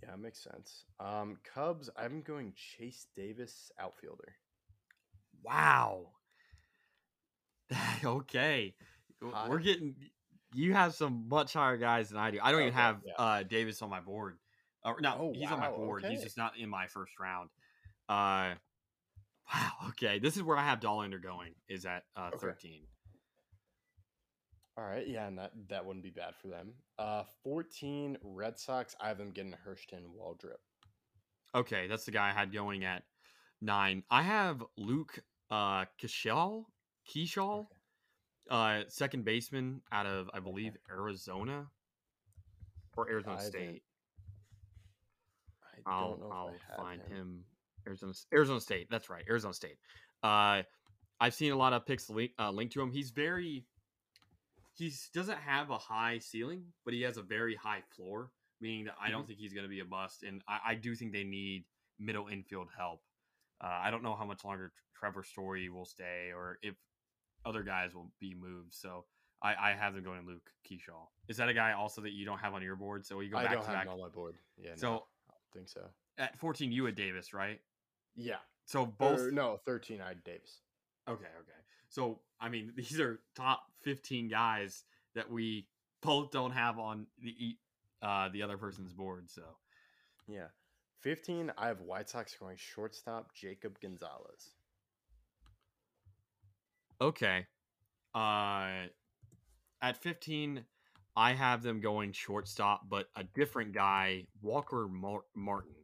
Yeah, 0.03 0.13
it 0.13 0.20
makes 0.20 0.44
sense. 0.44 0.86
Um, 1.00 1.38
Cubs. 1.53 1.89
I'm 1.98 2.22
going 2.22 2.53
Chase 2.56 3.08
Davis, 3.15 3.72
outfielder. 3.79 4.36
Wow. 5.44 6.08
okay. 8.03 8.74
High. 9.22 9.50
We're 9.50 9.60
getting 9.60 9.96
you 10.53 10.74
have 10.74 10.96
some 10.96 11.27
much 11.29 11.53
higher 11.53 11.77
guys 11.77 12.10
than 12.10 12.18
I 12.18 12.32
do. 12.32 12.39
I 12.41 12.51
don't 12.51 12.62
even 12.62 12.74
have 12.74 13.01
yeah. 13.06 13.13
uh 13.18 13.44
Davis 13.44 13.82
on 13.82 13.89
my 13.89 14.00
board. 14.00 14.38
Or 14.84 14.98
no, 15.01 15.15
Oh, 15.20 15.34
he's 15.36 15.51
on 15.51 15.60
my 15.60 15.70
wow, 15.70 15.75
board. 15.75 16.06
He's 16.06 16.24
just 16.24 16.38
not 16.38 16.58
in 16.58 16.70
my 16.70 16.88
first 16.88 17.20
round. 17.20 17.50
Uh 18.08 18.56
wow, 19.53 19.72
okay. 19.89 20.20
This 20.20 20.38
is 20.38 20.44
where 20.44 20.58
I 20.58 20.63
have 20.63 20.79
Dollander 20.79 21.22
going, 21.22 21.53
is 21.68 21.86
at 21.86 22.03
uh 22.15 22.29
Okay. 22.34 22.48
13. 22.48 22.82
All 24.79 24.86
right, 24.86 25.05
yeah, 25.05 25.27
and 25.27 25.38
that 25.38 25.51
that 25.67 25.86
wouldn't 25.86 26.03
be 26.03 26.09
bad 26.09 26.36
for 26.41 26.48
them. 26.48 26.71
Uh, 26.98 27.24
14 27.43 28.17
Red 28.24 28.57
Sox. 28.57 28.95
I 29.01 29.09
have 29.09 29.17
them 29.17 29.31
getting 29.31 29.53
Hurston 29.67 30.03
Waldrep. 30.17 30.59
Okay, 31.53 31.88
that's 31.88 32.05
the 32.05 32.12
guy 32.12 32.29
I 32.29 32.33
had 32.33 32.53
going 32.53 32.86
at 32.86 33.03
nine. 33.62 34.03
I 34.09 34.21
have 34.21 34.63
Luke 34.77 35.19
uh 35.51 35.83
Keaschall, 36.01 36.63
Keaschall, 37.13 37.65
uh 38.50 38.81
second 38.88 39.25
baseman 39.25 39.81
out 39.91 40.05
of 40.05 40.29
I 40.33 40.39
believe 40.39 40.77
Arizona 40.89 41.67
or 42.95 43.09
Arizona 43.09 43.38
I 43.38 43.43
State. 43.43 43.83
I 45.86 45.91
I'll 45.91 46.12
don't 46.12 46.19
know 46.21 46.27
if 46.27 46.31
I'll 46.31 46.48
I 46.48 46.51
have 46.69 46.77
find 46.77 47.01
him. 47.01 47.17
him. 47.17 47.43
Arizona 47.86 48.13
Arizona 48.33 48.62
State. 48.62 48.88
That's 48.89 49.09
right, 49.09 49.25
Arizona 49.29 49.53
State. 49.53 49.77
Uh, 50.24 50.62
I've 51.19 51.33
seen 51.33 51.51
a 51.51 51.57
lot 51.57 51.74
of 51.74 51.86
picks 51.86 52.09
link, 52.09 52.31
uh, 52.39 52.51
linked 52.51 52.74
to 52.75 52.81
him. 52.81 52.91
He's 52.91 53.09
very 53.09 53.65
he 54.79 54.91
doesn't 55.13 55.38
have 55.39 55.69
a 55.69 55.77
high 55.77 56.17
ceiling, 56.19 56.63
but 56.86 56.93
he 56.93 57.01
has 57.03 57.17
a 57.17 57.21
very 57.21 57.53
high 57.55 57.83
floor, 57.95 58.31
meaning 58.62 58.86
that 58.86 58.95
I 59.01 59.12
don't 59.12 59.27
think 59.27 59.38
he's 59.39 59.53
going 59.53 59.65
to 59.65 59.69
be 59.69 59.81
a 59.81 59.86
bust. 59.86 60.24
And 60.24 60.41
I, 60.48 60.59
I 60.69 60.75
do 60.75 60.95
think 60.95 61.12
they 61.13 61.24
need 61.24 61.65
middle 62.00 62.27
infield 62.27 62.69
help. 62.75 63.01
Uh, 63.62 63.67
I 63.83 63.91
don't 63.91 64.03
know 64.03 64.15
how 64.15 64.25
much 64.25 64.43
longer 64.45 64.71
Trevor 64.98 65.24
Story 65.24 65.69
will 65.69 65.86
stay, 65.86 66.31
or 66.36 66.57
if 66.63 66.75
other 67.45 67.62
guys 67.63 67.93
will 67.93 68.12
be 68.19 68.33
moved. 68.33 68.74
So 68.74 69.05
I, 69.43 69.53
I 69.55 69.71
have 69.77 69.93
them 69.93 70.03
going 70.03 70.25
Luke 70.25 70.50
Keaschall. 70.67 71.07
Is 71.27 71.38
that 71.38 71.50
a 71.50 71.53
guy 71.53 71.74
also 71.74 72.01
that 72.01 72.12
you 72.12 72.25
don't 72.25 72.39
have 72.39 72.53
on 72.53 72.62
your 72.63 72.75
board? 72.75 73.05
So 73.05 73.19
you 73.19 73.29
go 73.29 73.38
I 73.38 73.43
back 73.43 73.51
don't 73.53 73.62
to 73.63 73.67
have 73.67 73.75
back. 73.77 73.86
him 73.88 73.93
on 73.93 74.00
my 74.00 74.09
board. 74.09 74.36
Yeah, 74.57 74.71
no, 74.71 74.75
So 74.77 74.88
I 75.29 75.33
don't 75.33 75.53
think 75.53 75.69
so. 75.69 75.81
at 76.17 76.38
14, 76.39 76.71
you 76.71 76.86
had 76.86 76.95
Davis, 76.95 77.33
right? 77.33 77.59
Yeah, 78.15 78.36
So 78.65 78.86
both. 78.86 79.19
or, 79.19 79.31
no 79.31 79.59
13. 79.65 80.01
I 80.01 80.09
had 80.09 80.24
Davis. 80.24 80.59
Okay, 81.07 81.25
okay. 81.25 81.59
So 81.89 82.19
I 82.39 82.50
mean, 82.50 82.74
these 82.77 83.00
are 83.00 83.19
top 83.36 83.63
15 83.84 84.29
guys 84.29 84.84
that 85.15 85.29
we 85.29 85.67
both 86.01 86.31
don't 86.31 86.51
have 86.51 86.79
on 86.79 87.08
the 87.22 87.58
uh, 88.01 88.29
the 88.29 88.43
other 88.43 88.58
person's 88.58 88.93
board. 88.93 89.29
So 89.29 89.43
Yeah, 90.27 90.48
15. 91.01 91.51
I 91.58 91.67
have 91.67 91.81
White 91.81 92.10
Sox 92.10 92.36
going 92.39 92.58
shortstop 92.58 93.34
Jacob 93.36 93.79
Gonzalez. 93.81 94.55
okay. 97.01 97.46
Uh, 98.15 98.88
at 99.81 99.98
15, 100.01 100.65
I 101.15 101.34
have 101.34 101.62
them 101.62 101.79
going 101.79 102.12
shortstop, 102.12 102.89
but 102.89 103.08
a 103.15 103.24
different 103.24 103.74
guy, 103.74 104.25
Walker 104.41 104.88
Mar- 104.88 105.25
Martin. 105.36 105.75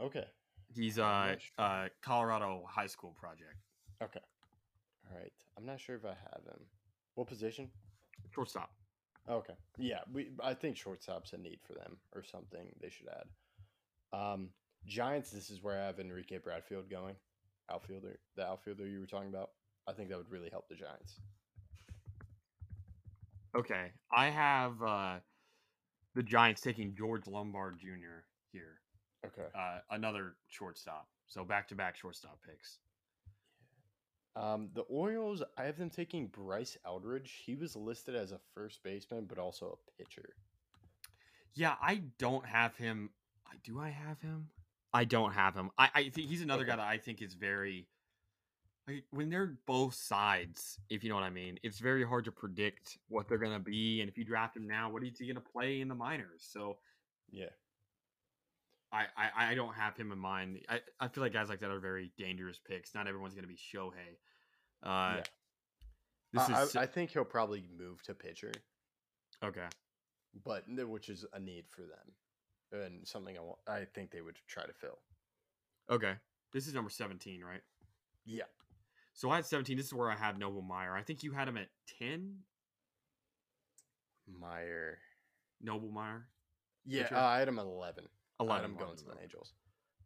Okay. 0.00 0.26
He's 0.74 0.98
uh 0.98 1.36
sure. 1.38 1.64
uh 1.64 1.88
Colorado 2.02 2.64
high 2.68 2.86
school 2.86 3.14
project. 3.18 3.56
Okay. 4.02 4.20
All 5.10 5.18
right. 5.18 5.32
I'm 5.56 5.66
not 5.66 5.80
sure 5.80 5.96
if 5.96 6.04
I 6.04 6.08
have 6.08 6.44
him. 6.46 6.60
What 7.14 7.28
position? 7.28 7.68
Shortstop. 8.34 8.70
Okay. 9.30 9.54
Yeah, 9.78 10.00
we. 10.12 10.30
I 10.42 10.54
think 10.54 10.76
shortstop's 10.76 11.32
a 11.32 11.38
need 11.38 11.60
for 11.66 11.74
them 11.74 11.96
or 12.14 12.22
something 12.24 12.66
they 12.80 12.88
should 12.88 13.08
add. 13.08 14.18
Um, 14.18 14.48
Giants. 14.86 15.30
This 15.30 15.50
is 15.50 15.62
where 15.62 15.80
I 15.80 15.86
have 15.86 16.00
Enrique 16.00 16.38
Bradfield 16.38 16.90
going, 16.90 17.14
outfielder. 17.70 18.18
The 18.36 18.46
outfielder 18.46 18.86
you 18.88 19.00
were 19.00 19.06
talking 19.06 19.28
about. 19.28 19.50
I 19.86 19.92
think 19.92 20.08
that 20.08 20.18
would 20.18 20.30
really 20.30 20.50
help 20.50 20.68
the 20.68 20.74
Giants. 20.74 21.20
Okay. 23.56 23.92
I 24.12 24.30
have 24.30 24.82
uh 24.82 25.16
the 26.14 26.22
Giants 26.22 26.60
taking 26.60 26.94
George 26.94 27.26
Lombard 27.26 27.78
Jr. 27.80 28.24
here. 28.52 28.81
Okay. 29.24 29.48
Uh 29.54 29.78
another 29.90 30.34
shortstop. 30.48 31.08
So 31.26 31.44
back 31.44 31.68
to 31.68 31.74
back 31.74 31.96
shortstop 31.96 32.38
picks. 32.46 32.78
Um, 34.34 34.70
the 34.74 34.82
Orioles. 34.82 35.42
I 35.58 35.64
have 35.64 35.76
them 35.76 35.90
taking 35.90 36.26
Bryce 36.28 36.78
Eldridge. 36.86 37.42
He 37.44 37.54
was 37.54 37.76
listed 37.76 38.14
as 38.14 38.32
a 38.32 38.40
first 38.54 38.82
baseman, 38.82 39.26
but 39.28 39.38
also 39.38 39.78
a 39.78 40.02
pitcher. 40.02 40.30
Yeah, 41.54 41.74
I 41.82 42.02
don't 42.18 42.46
have 42.46 42.74
him. 42.76 43.10
I 43.46 43.56
do 43.62 43.78
I 43.78 43.90
have 43.90 44.20
him? 44.20 44.48
I 44.94 45.04
don't 45.04 45.32
have 45.32 45.54
him. 45.54 45.70
I, 45.78 45.88
I 45.94 46.08
think 46.08 46.28
he's 46.28 46.42
another 46.42 46.64
guy 46.64 46.76
that 46.76 46.86
I 46.86 46.98
think 46.98 47.22
is 47.22 47.34
very 47.34 47.86
like, 48.88 49.04
when 49.10 49.30
they're 49.30 49.58
both 49.66 49.94
sides, 49.94 50.78
if 50.90 51.02
you 51.04 51.08
know 51.08 51.14
what 51.14 51.24
I 51.24 51.30
mean, 51.30 51.58
it's 51.62 51.78
very 51.78 52.04
hard 52.04 52.24
to 52.24 52.32
predict 52.32 52.98
what 53.08 53.28
they're 53.28 53.38
gonna 53.38 53.60
be. 53.60 54.00
And 54.00 54.08
if 54.08 54.18
you 54.18 54.24
draft 54.24 54.56
him 54.56 54.66
now, 54.66 54.90
what 54.90 55.04
is 55.04 55.18
he 55.18 55.26
gonna 55.26 55.40
play 55.40 55.80
in 55.80 55.88
the 55.88 55.94
minors? 55.94 56.46
So 56.50 56.78
Yeah. 57.30 57.50
I, 58.92 59.06
I, 59.16 59.52
I 59.52 59.54
don't 59.54 59.74
have 59.74 59.96
him 59.96 60.12
in 60.12 60.18
mind. 60.18 60.58
I, 60.68 60.80
I 61.00 61.08
feel 61.08 61.22
like 61.22 61.32
guys 61.32 61.48
like 61.48 61.60
that 61.60 61.70
are 61.70 61.80
very 61.80 62.12
dangerous 62.18 62.58
picks. 62.58 62.94
Not 62.94 63.08
everyone's 63.08 63.34
gonna 63.34 63.46
be 63.46 63.56
Shohei. 63.56 64.18
Uh 64.82 65.16
Yeah. 65.16 65.22
this 66.32 66.50
I, 66.50 66.62
is 66.62 66.76
I, 66.76 66.82
I 66.82 66.86
think 66.86 67.10
he'll 67.10 67.24
probably 67.24 67.64
move 67.78 68.02
to 68.02 68.14
pitcher, 68.14 68.52
okay. 69.42 69.66
but 70.44 70.64
which 70.68 71.08
is 71.08 71.24
a 71.32 71.40
need 71.40 71.64
for 71.70 71.82
them 71.82 72.12
and 72.72 73.06
something 73.06 73.36
I 73.36 73.40
want. 73.40 73.58
I 73.68 73.86
think 73.94 74.10
they 74.10 74.20
would 74.20 74.36
try 74.48 74.64
to 74.64 74.72
fill. 74.72 74.98
Okay. 75.90 76.14
This 76.52 76.66
is 76.66 76.74
number 76.74 76.90
17, 76.90 77.42
right? 77.42 77.60
Yeah. 78.24 78.44
So 79.14 79.30
I 79.30 79.36
had 79.36 79.46
17. 79.46 79.76
This 79.76 79.86
is 79.86 79.94
where 79.94 80.10
I 80.10 80.16
have 80.16 80.38
Noble 80.38 80.62
Meyer. 80.62 80.94
I 80.94 81.02
think 81.02 81.22
you 81.22 81.32
had 81.32 81.48
him 81.48 81.56
at 81.56 81.68
10. 81.98 82.36
Meyer. 84.40 84.98
Noble 85.60 85.90
Meyer. 85.90 86.26
Yeah, 86.84 87.08
uh, 87.12 87.20
I 87.20 87.38
had 87.38 87.48
him 87.48 87.58
at 87.58 87.66
11. 87.66 88.04
11. 88.46 88.70
him 88.70 88.76
going 88.76 88.96
to 88.96 89.04
the 89.04 89.10
11. 89.12 89.22
Angels. 89.24 89.52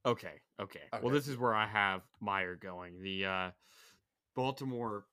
Okay, 0.04 0.40
okay. 0.60 0.82
Well, 1.02 1.12
this 1.12 1.26
is 1.26 1.36
where 1.36 1.54
I 1.54 1.66
have 1.66 2.02
Meyer 2.20 2.54
going. 2.54 3.02
The 3.02 3.26
uh, 3.26 3.50
Baltimore 4.34 5.04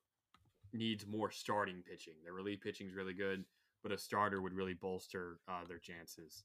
needs 0.72 1.06
more 1.06 1.30
starting 1.30 1.82
pitching. 1.88 2.14
Their 2.22 2.32
relief 2.32 2.60
pitching 2.60 2.86
is 2.86 2.94
really 2.94 3.14
good, 3.14 3.44
but 3.82 3.90
a 3.92 3.98
starter 3.98 4.40
would 4.40 4.54
really 4.54 4.74
bolster 4.74 5.38
uh, 5.48 5.64
their 5.68 5.78
chances. 5.78 6.44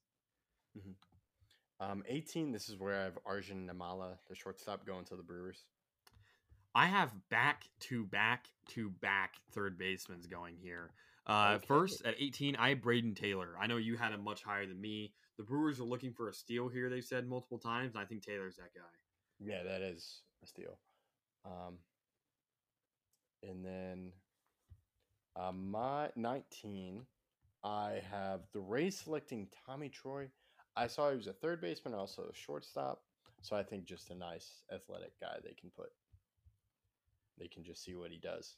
Um, 1.79 2.03
18, 2.07 2.51
this 2.51 2.69
is 2.69 2.77
where 2.77 2.99
I 2.99 3.03
have 3.03 3.17
Arjun 3.25 3.69
Nimmala, 3.71 4.17
the 4.27 4.35
shortstop, 4.35 4.85
going 4.85 5.05
to 5.05 5.15
the 5.15 5.23
Brewers. 5.23 5.63
I 6.75 6.87
have 6.87 7.11
back 7.29 7.63
to 7.81 8.05
back 8.05 8.45
to 8.69 8.89
back 8.89 9.35
third 9.53 9.77
basemen 9.77 10.19
going 10.29 10.55
here. 10.61 10.91
Uh, 11.25 11.55
Okay. 11.57 11.65
First, 11.67 12.05
at 12.05 12.15
18, 12.19 12.55
I 12.57 12.69
have 12.69 12.79
Brayden 12.79 13.15
Taylor. 13.15 13.55
I 13.59 13.67
know 13.67 13.77
you 13.77 13.97
had 13.97 14.11
him 14.11 14.23
much 14.23 14.43
higher 14.43 14.65
than 14.65 14.79
me. 14.79 15.13
The 15.39 15.45
Brewers 15.45 15.79
are 15.79 15.85
looking 15.85 16.11
for 16.11 16.27
a 16.27 16.33
steal 16.33 16.67
here, 16.67 16.89
they've 16.89 17.01
said 17.01 17.25
multiple 17.25 17.57
times, 17.57 17.93
and 17.93 18.03
I 18.03 18.05
think 18.05 18.23
Taylor's 18.23 18.57
that 18.57 18.75
guy. 18.75 18.81
Yeah, 19.39 19.63
that 19.63 19.81
is 19.81 20.23
a 20.43 20.45
steal. 20.45 20.77
Um, 21.45 21.77
and 23.41 23.63
then 23.63 24.11
uh, 25.37 25.53
my 25.53 26.09
19, 26.17 27.03
I 27.63 28.01
have 28.11 28.41
the 28.51 28.59
Rays 28.59 28.97
selecting 28.97 29.47
Tommy 29.65 29.87
Troy. 29.87 30.27
I 30.75 30.87
saw 30.87 31.09
he 31.09 31.15
was 31.15 31.27
a 31.27 31.33
third 31.33 31.61
baseman, 31.61 31.93
also 31.93 32.23
a 32.23 32.35
shortstop. 32.35 33.01
So 33.41 33.55
I 33.55 33.63
think 33.63 33.85
just 33.85 34.09
a 34.09 34.15
nice 34.15 34.63
athletic 34.73 35.17
guy 35.21 35.37
they 35.41 35.53
can 35.53 35.69
put. 35.69 35.93
They 37.39 37.47
can 37.47 37.63
just 37.63 37.81
see 37.85 37.95
what 37.95 38.11
he 38.11 38.17
does. 38.17 38.55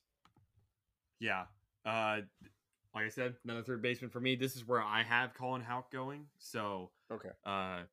Yeah. 1.19 1.43
Uh, 1.85 2.21
like 2.93 3.05
I 3.05 3.09
said, 3.09 3.35
another 3.43 3.63
third 3.63 3.81
baseman 3.81 4.09
for 4.11 4.19
me. 4.19 4.35
This 4.35 4.55
is 4.55 4.67
where 4.67 4.81
I 4.81 5.03
have 5.03 5.33
Colin 5.33 5.61
Houck 5.61 5.91
going. 5.91 6.25
So, 6.37 6.91
Okay. 7.09 7.29
uh, 7.45 7.83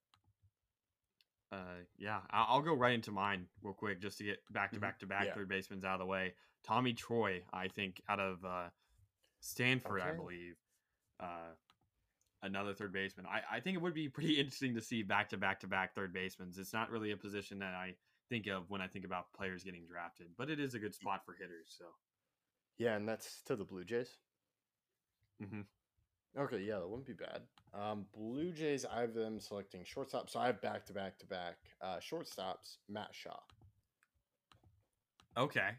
uh, 1.52 1.56
yeah, 1.96 2.20
I'll 2.30 2.62
go 2.62 2.74
right 2.74 2.92
into 2.94 3.10
mine 3.10 3.46
real 3.62 3.74
quick 3.74 4.00
just 4.00 4.18
to 4.18 4.24
get 4.24 4.38
back 4.52 4.70
to 4.72 4.78
Mhm. 4.78 4.80
back 4.80 4.98
to 5.00 5.06
back 5.06 5.26
Yeah. 5.26 5.34
third 5.34 5.48
basemen's 5.48 5.84
out 5.84 5.94
of 5.94 6.00
the 6.00 6.06
way. 6.06 6.34
Tommy 6.62 6.92
Troy, 6.92 7.44
I 7.52 7.68
think, 7.68 8.02
out 8.08 8.20
of 8.20 8.44
uh, 8.44 8.70
Stanford, 9.40 10.00
I 10.02 10.12
believe. 10.14 10.56
Uh, 11.20 11.54
another 12.42 12.74
third 12.74 12.92
baseman. 12.92 13.26
I, 13.26 13.42
I 13.50 13.60
think 13.60 13.76
it 13.76 13.80
would 13.80 13.94
be 13.94 14.08
pretty 14.08 14.34
interesting 14.40 14.74
to 14.74 14.80
see 14.80 15.02
back 15.02 15.28
to 15.30 15.36
back 15.38 15.60
to 15.60 15.66
back 15.66 15.94
third 15.94 16.12
basemen. 16.12 16.52
It's 16.56 16.72
not 16.72 16.90
really 16.90 17.12
a 17.12 17.16
position 17.16 17.60
that 17.60 17.74
I 17.74 17.96
think 18.28 18.46
of 18.46 18.68
when 18.68 18.80
I 18.82 18.88
think 18.88 19.04
about 19.04 19.32
players 19.32 19.64
getting 19.64 19.86
drafted, 19.86 20.36
but 20.36 20.50
it 20.50 20.60
is 20.60 20.74
a 20.74 20.78
good 20.78 20.94
spot 20.94 21.24
for 21.24 21.34
hitters. 21.34 21.72
So, 21.76 21.96
Yeah, 22.76 22.94
and 22.94 23.08
that's 23.08 23.42
to 23.44 23.56
the 23.56 23.64
Blue 23.64 23.84
Jays. 23.84 24.18
Hmm 25.42 25.60
Okay, 26.38 26.58
yeah, 26.60 26.78
that 26.78 26.88
wouldn't 26.88 27.06
be 27.06 27.14
bad. 27.14 27.42
Um, 27.74 28.06
Blue 28.14 28.52
Jays, 28.52 28.84
I 28.84 29.00
have 29.00 29.14
them 29.14 29.40
selecting 29.40 29.82
shortstop. 29.84 30.30
So 30.30 30.38
I 30.38 30.46
have 30.46 30.60
back 30.60 30.86
to 30.86 30.92
back 30.92 31.18
to 31.18 31.26
back 31.26 31.56
uh, 31.82 31.96
shortstops. 31.96 32.76
Matt 32.88 33.08
Shaw. 33.12 33.38
Okay. 35.36 35.70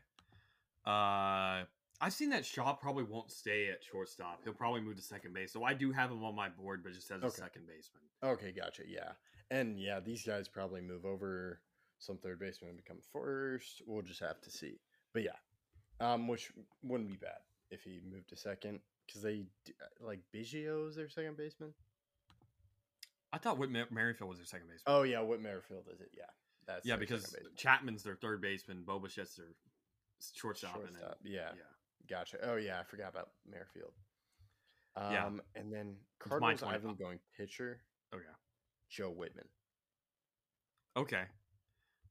Uh, 0.85 1.63
I've 2.01 2.13
seen 2.13 2.29
that 2.31 2.45
Shaw 2.45 2.73
probably 2.73 3.03
won't 3.03 3.31
stay 3.31 3.69
at 3.69 3.83
shortstop. 3.83 4.41
He'll 4.43 4.53
probably 4.53 4.81
move 4.81 4.95
to 4.97 5.01
second 5.01 5.33
base. 5.33 5.53
So 5.53 5.63
I 5.63 5.73
do 5.73 5.91
have 5.91 6.11
him 6.11 6.23
on 6.23 6.35
my 6.35 6.49
board, 6.49 6.81
but 6.83 6.93
just 6.93 7.11
as 7.11 7.23
a 7.23 7.29
second 7.29 7.67
baseman. 7.67 8.03
Okay, 8.23 8.51
gotcha. 8.51 8.83
Yeah, 8.87 9.11
and 9.51 9.79
yeah, 9.79 9.99
these 9.99 10.23
guys 10.23 10.47
probably 10.47 10.81
move 10.81 11.05
over. 11.05 11.61
Some 12.01 12.17
third 12.17 12.39
baseman 12.39 12.69
and 12.69 12.77
become 12.77 12.99
first. 13.11 13.81
We'll 13.85 14.01
just 14.01 14.21
have 14.21 14.39
to 14.41 14.49
see. 14.49 14.79
But 15.13 15.23
yeah, 15.23 15.35
um, 15.99 16.29
which 16.29 16.49
wouldn't 16.81 17.09
be 17.09 17.17
bad 17.17 17.39
if 17.71 17.83
he 17.83 17.99
moved 18.09 18.29
to 18.29 18.37
second 18.37 18.79
because 19.09 19.23
they 19.23 19.45
uh, 19.69 20.05
like 20.05 20.19
Biggio's 20.33 20.95
their 20.95 21.09
second 21.09 21.37
baseman. 21.37 21.73
I 23.33 23.37
thought 23.37 23.57
Whit 23.57 23.69
Mer- 23.69 23.87
Merrifield 23.91 24.29
was 24.29 24.39
their 24.39 24.45
second 24.45 24.67
baseman. 24.67 24.83
Oh 24.87 25.03
yeah, 25.03 25.21
Whit 25.21 25.41
Merrifield 25.41 25.85
is 25.93 26.01
it? 26.01 26.09
Yeah, 26.15 26.23
that's 26.67 26.85
yeah, 26.85 26.95
because. 26.95 27.35
Chapman's 27.55 28.03
their 28.03 28.15
third 28.15 28.41
baseman. 28.41 28.83
Bo 28.85 28.99
Bichette's 28.99 29.35
their 29.35 29.53
shortstop. 30.33 30.75
And 30.75 30.95
then, 30.95 31.03
yeah. 31.23 31.49
yeah. 31.55 31.61
Gotcha. 32.09 32.37
Oh 32.43 32.55
yeah, 32.55 32.79
I 32.79 32.83
forgot 32.83 33.09
about 33.09 33.29
Merrifield. 33.49 33.91
Um, 34.95 35.11
Yeah. 35.11 35.29
and 35.55 35.71
then 35.71 35.95
Cardinals, 36.19 36.63
I 36.63 36.71
have 36.71 36.81
them 36.83 36.95
going 36.95 37.19
pitcher. 37.37 37.81
Oh 38.13 38.17
yeah, 38.17 38.35
Joe 38.89 39.11
Whitman. 39.11 39.45
Okay. 40.97 41.23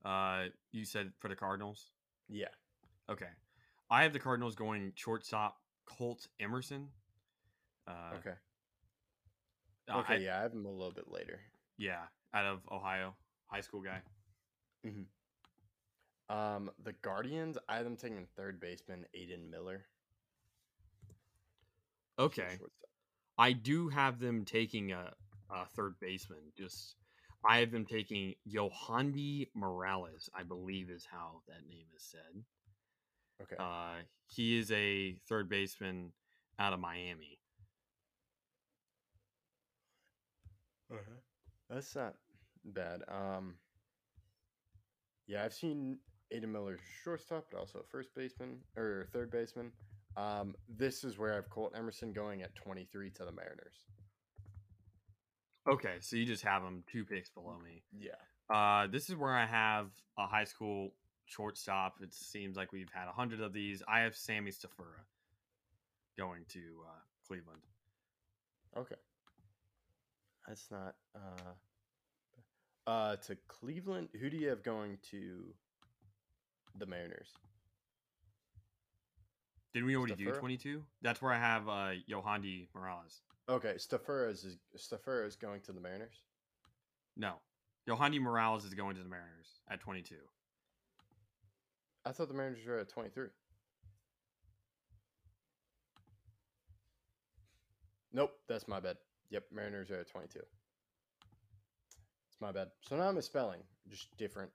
Uh, 0.04 0.44
you 0.72 0.84
said 0.84 1.12
for 1.18 1.28
the 1.28 1.34
Cardinals. 1.36 1.90
Yeah. 2.28 2.46
Okay. 3.10 3.26
I 3.90 4.02
have 4.04 4.12
the 4.12 4.20
Cardinals 4.20 4.54
going 4.54 4.92
shortstop 4.94 5.56
Colt 5.96 6.28
Emerson. 6.38 6.88
Uh, 7.86 8.12
Okay. 8.16 8.34
I- 9.88 9.98
Okay. 10.00 10.18
yeah, 10.24 10.38
I 10.38 10.42
have 10.42 10.52
him 10.52 10.66
a 10.66 10.70
little 10.70 10.92
bit 10.92 11.08
later. 11.08 11.40
yeah, 11.78 12.06
out 12.34 12.44
of 12.44 12.60
Ohio, 12.70 13.14
high 13.46 13.60
school 13.62 13.80
guy. 13.82 14.02
Um, 16.28 16.70
the 16.84 16.92
Guardians, 16.92 17.56
I 17.68 17.76
have 17.76 17.84
them 17.84 17.96
taking 17.96 18.26
third 18.36 18.60
baseman 18.60 19.06
Aidan 19.14 19.48
Miller. 19.50 19.86
Okay. 22.18 22.58
I 23.38 23.52
do 23.52 23.88
have 23.88 24.18
them 24.18 24.44
taking 24.44 24.92
a, 24.92 25.14
a 25.50 25.66
third 25.66 25.98
baseman. 26.00 26.52
Just 26.56 26.96
I 27.44 27.58
have 27.60 27.70
them 27.70 27.86
taking 27.86 28.34
Yohandy 28.46 29.48
Morales, 29.54 30.28
I 30.34 30.42
believe 30.42 30.90
is 30.90 31.06
how 31.10 31.42
that 31.46 31.66
name 31.68 31.86
is 31.96 32.02
said. 32.02 32.44
Okay. 33.42 33.56
Uh, 33.58 34.02
he 34.26 34.58
is 34.58 34.70
a 34.72 35.16
third 35.28 35.48
baseman 35.48 36.12
out 36.58 36.72
of 36.72 36.80
Miami. 36.80 37.38
Uh-huh. 40.92 41.20
That's 41.70 41.94
not 41.94 42.14
bad. 42.64 43.02
Um, 43.08 43.54
yeah, 45.26 45.44
I've 45.44 45.54
seen 45.54 45.98
Aidan 46.30 46.52
Miller 46.52 46.78
shortstop, 47.04 47.46
but 47.50 47.58
also 47.58 47.84
first 47.90 48.14
baseman 48.14 48.58
or 48.76 49.08
third 49.12 49.30
baseman. 49.30 49.72
Um, 50.16 50.54
this 50.68 51.04
is 51.04 51.18
where 51.18 51.32
I 51.32 51.36
have 51.36 51.50
Colt 51.50 51.74
Emerson 51.76 52.12
going 52.12 52.42
at 52.42 52.54
23 52.56 53.10
to 53.10 53.24
the 53.24 53.32
Mariners. 53.32 53.86
Okay, 55.70 55.96
so 56.00 56.16
you 56.16 56.24
just 56.24 56.42
have 56.42 56.62
him 56.62 56.82
two 56.90 57.04
picks 57.04 57.28
below 57.30 57.56
me. 57.62 57.82
Yeah. 57.92 58.12
Uh, 58.54 58.86
this 58.86 59.10
is 59.10 59.16
where 59.16 59.34
I 59.36 59.44
have 59.44 59.88
a 60.18 60.26
high 60.26 60.44
school 60.44 60.94
shortstop. 61.28 61.96
It 62.02 62.12
seems 62.12 62.56
like 62.56 62.72
we've 62.72 62.90
had 62.92 63.08
a 63.08 63.12
hundred 63.12 63.40
of 63.40 63.52
these. 63.52 63.82
I 63.88 64.00
have 64.00 64.16
Sammy 64.16 64.50
Stafura 64.50 65.04
going 66.16 66.44
to 66.48 66.58
uh, 66.86 67.00
Cleveland. 67.26 67.60
Okay. 68.76 68.96
That's 70.46 70.70
not. 70.70 70.94
Uh, 71.14 71.52
Uh, 72.86 73.16
to 73.16 73.36
Cleveland. 73.48 74.08
Who 74.18 74.30
do 74.30 74.38
you 74.38 74.48
have 74.48 74.62
going 74.62 74.96
to 75.10 75.44
the 76.78 76.86
Mariners? 76.86 77.28
Didn't 79.74 79.86
we 79.86 79.96
already 79.96 80.14
do 80.14 80.32
22? 80.32 80.82
That's 81.02 81.20
where 81.20 81.32
I 81.32 81.38
have 81.38 81.68
uh 81.68 81.90
Yohandy 82.10 82.68
Morales. 82.74 83.20
Okay, 83.50 83.74
Stafferas 83.76 84.44
is 84.46 84.56
Stafferas 84.76 85.28
is 85.28 85.36
going 85.36 85.60
to 85.62 85.72
the 85.72 85.80
Mariners. 85.80 86.22
No. 87.16 87.34
Yohandy 87.86 88.20
Morales 88.20 88.64
is 88.64 88.72
going 88.74 88.96
to 88.96 89.02
the 89.02 89.08
Mariners 89.08 89.60
at 89.70 89.80
22. 89.80 90.14
I 92.08 92.12
thought 92.12 92.28
the 92.28 92.34
Mariners 92.34 92.64
were 92.66 92.78
at 92.78 92.88
twenty 92.88 93.10
three. 93.10 93.28
Nope, 98.14 98.32
that's 98.48 98.66
my 98.66 98.80
bad. 98.80 98.96
Yep, 99.30 99.44
Mariners 99.52 99.90
are 99.90 100.00
at 100.00 100.10
twenty 100.10 100.28
two. 100.28 100.40
It's 100.40 102.40
my 102.40 102.50
bad. 102.50 102.68
So 102.80 102.96
now 102.96 103.08
I'm 103.08 103.14
misspelling, 103.14 103.60
just 103.90 104.16
different. 104.16 104.50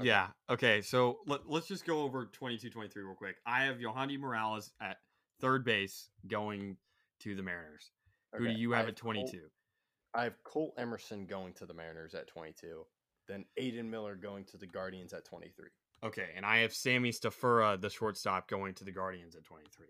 Okay. 0.00 0.08
Yeah. 0.08 0.28
Okay. 0.48 0.80
So 0.80 1.18
let, 1.26 1.48
let's 1.48 1.66
just 1.66 1.86
go 1.86 2.02
over 2.02 2.26
22 2.26 2.68
23 2.68 3.02
real 3.02 3.14
quick. 3.14 3.36
I 3.46 3.64
have 3.64 3.78
Yohandy 3.78 4.20
Morales 4.20 4.70
at 4.80 4.98
third 5.40 5.64
base 5.64 6.10
going 6.28 6.76
to 7.20 7.34
the 7.34 7.42
Mariners. 7.42 7.90
Who 8.36 8.46
do 8.46 8.52
you 8.52 8.74
I 8.74 8.78
have 8.78 8.88
at 8.88 9.00
Colt- 9.00 9.14
22? 9.30 9.40
I 10.14 10.24
have 10.24 10.34
Colt 10.44 10.74
Emerson 10.78 11.26
going 11.26 11.54
to 11.54 11.66
the 11.66 11.74
Mariners 11.74 12.14
at 12.14 12.28
twenty 12.28 12.52
two. 12.52 12.86
Then 13.26 13.44
Aidan 13.56 13.90
Miller 13.90 14.14
going 14.14 14.44
to 14.44 14.56
the 14.56 14.68
Guardians 14.68 15.12
at 15.12 15.24
twenty 15.24 15.50
three. 15.56 15.70
Okay. 16.02 16.30
And 16.36 16.44
I 16.44 16.58
have 16.58 16.74
Sammy 16.74 17.10
Stafura, 17.10 17.80
the 17.80 17.90
shortstop, 17.90 18.48
going 18.48 18.74
to 18.74 18.84
the 18.84 18.92
Guardians 18.92 19.34
at 19.36 19.44
23. 19.44 19.86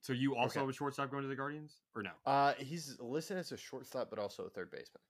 So 0.00 0.12
you 0.12 0.36
also 0.36 0.60
Okay. 0.60 0.60
have 0.60 0.68
a 0.68 0.72
shortstop 0.72 1.10
going 1.10 1.22
to 1.22 1.28
the 1.28 1.36
Guardians? 1.36 1.80
Or 1.94 2.02
no? 2.02 2.12
Uh, 2.24 2.54
he's 2.54 2.98
listed 3.00 3.36
as 3.36 3.52
a 3.52 3.56
shortstop, 3.56 4.10
but 4.10 4.18
also 4.18 4.44
a 4.44 4.50
third 4.50 4.70
baseman. 4.70 5.02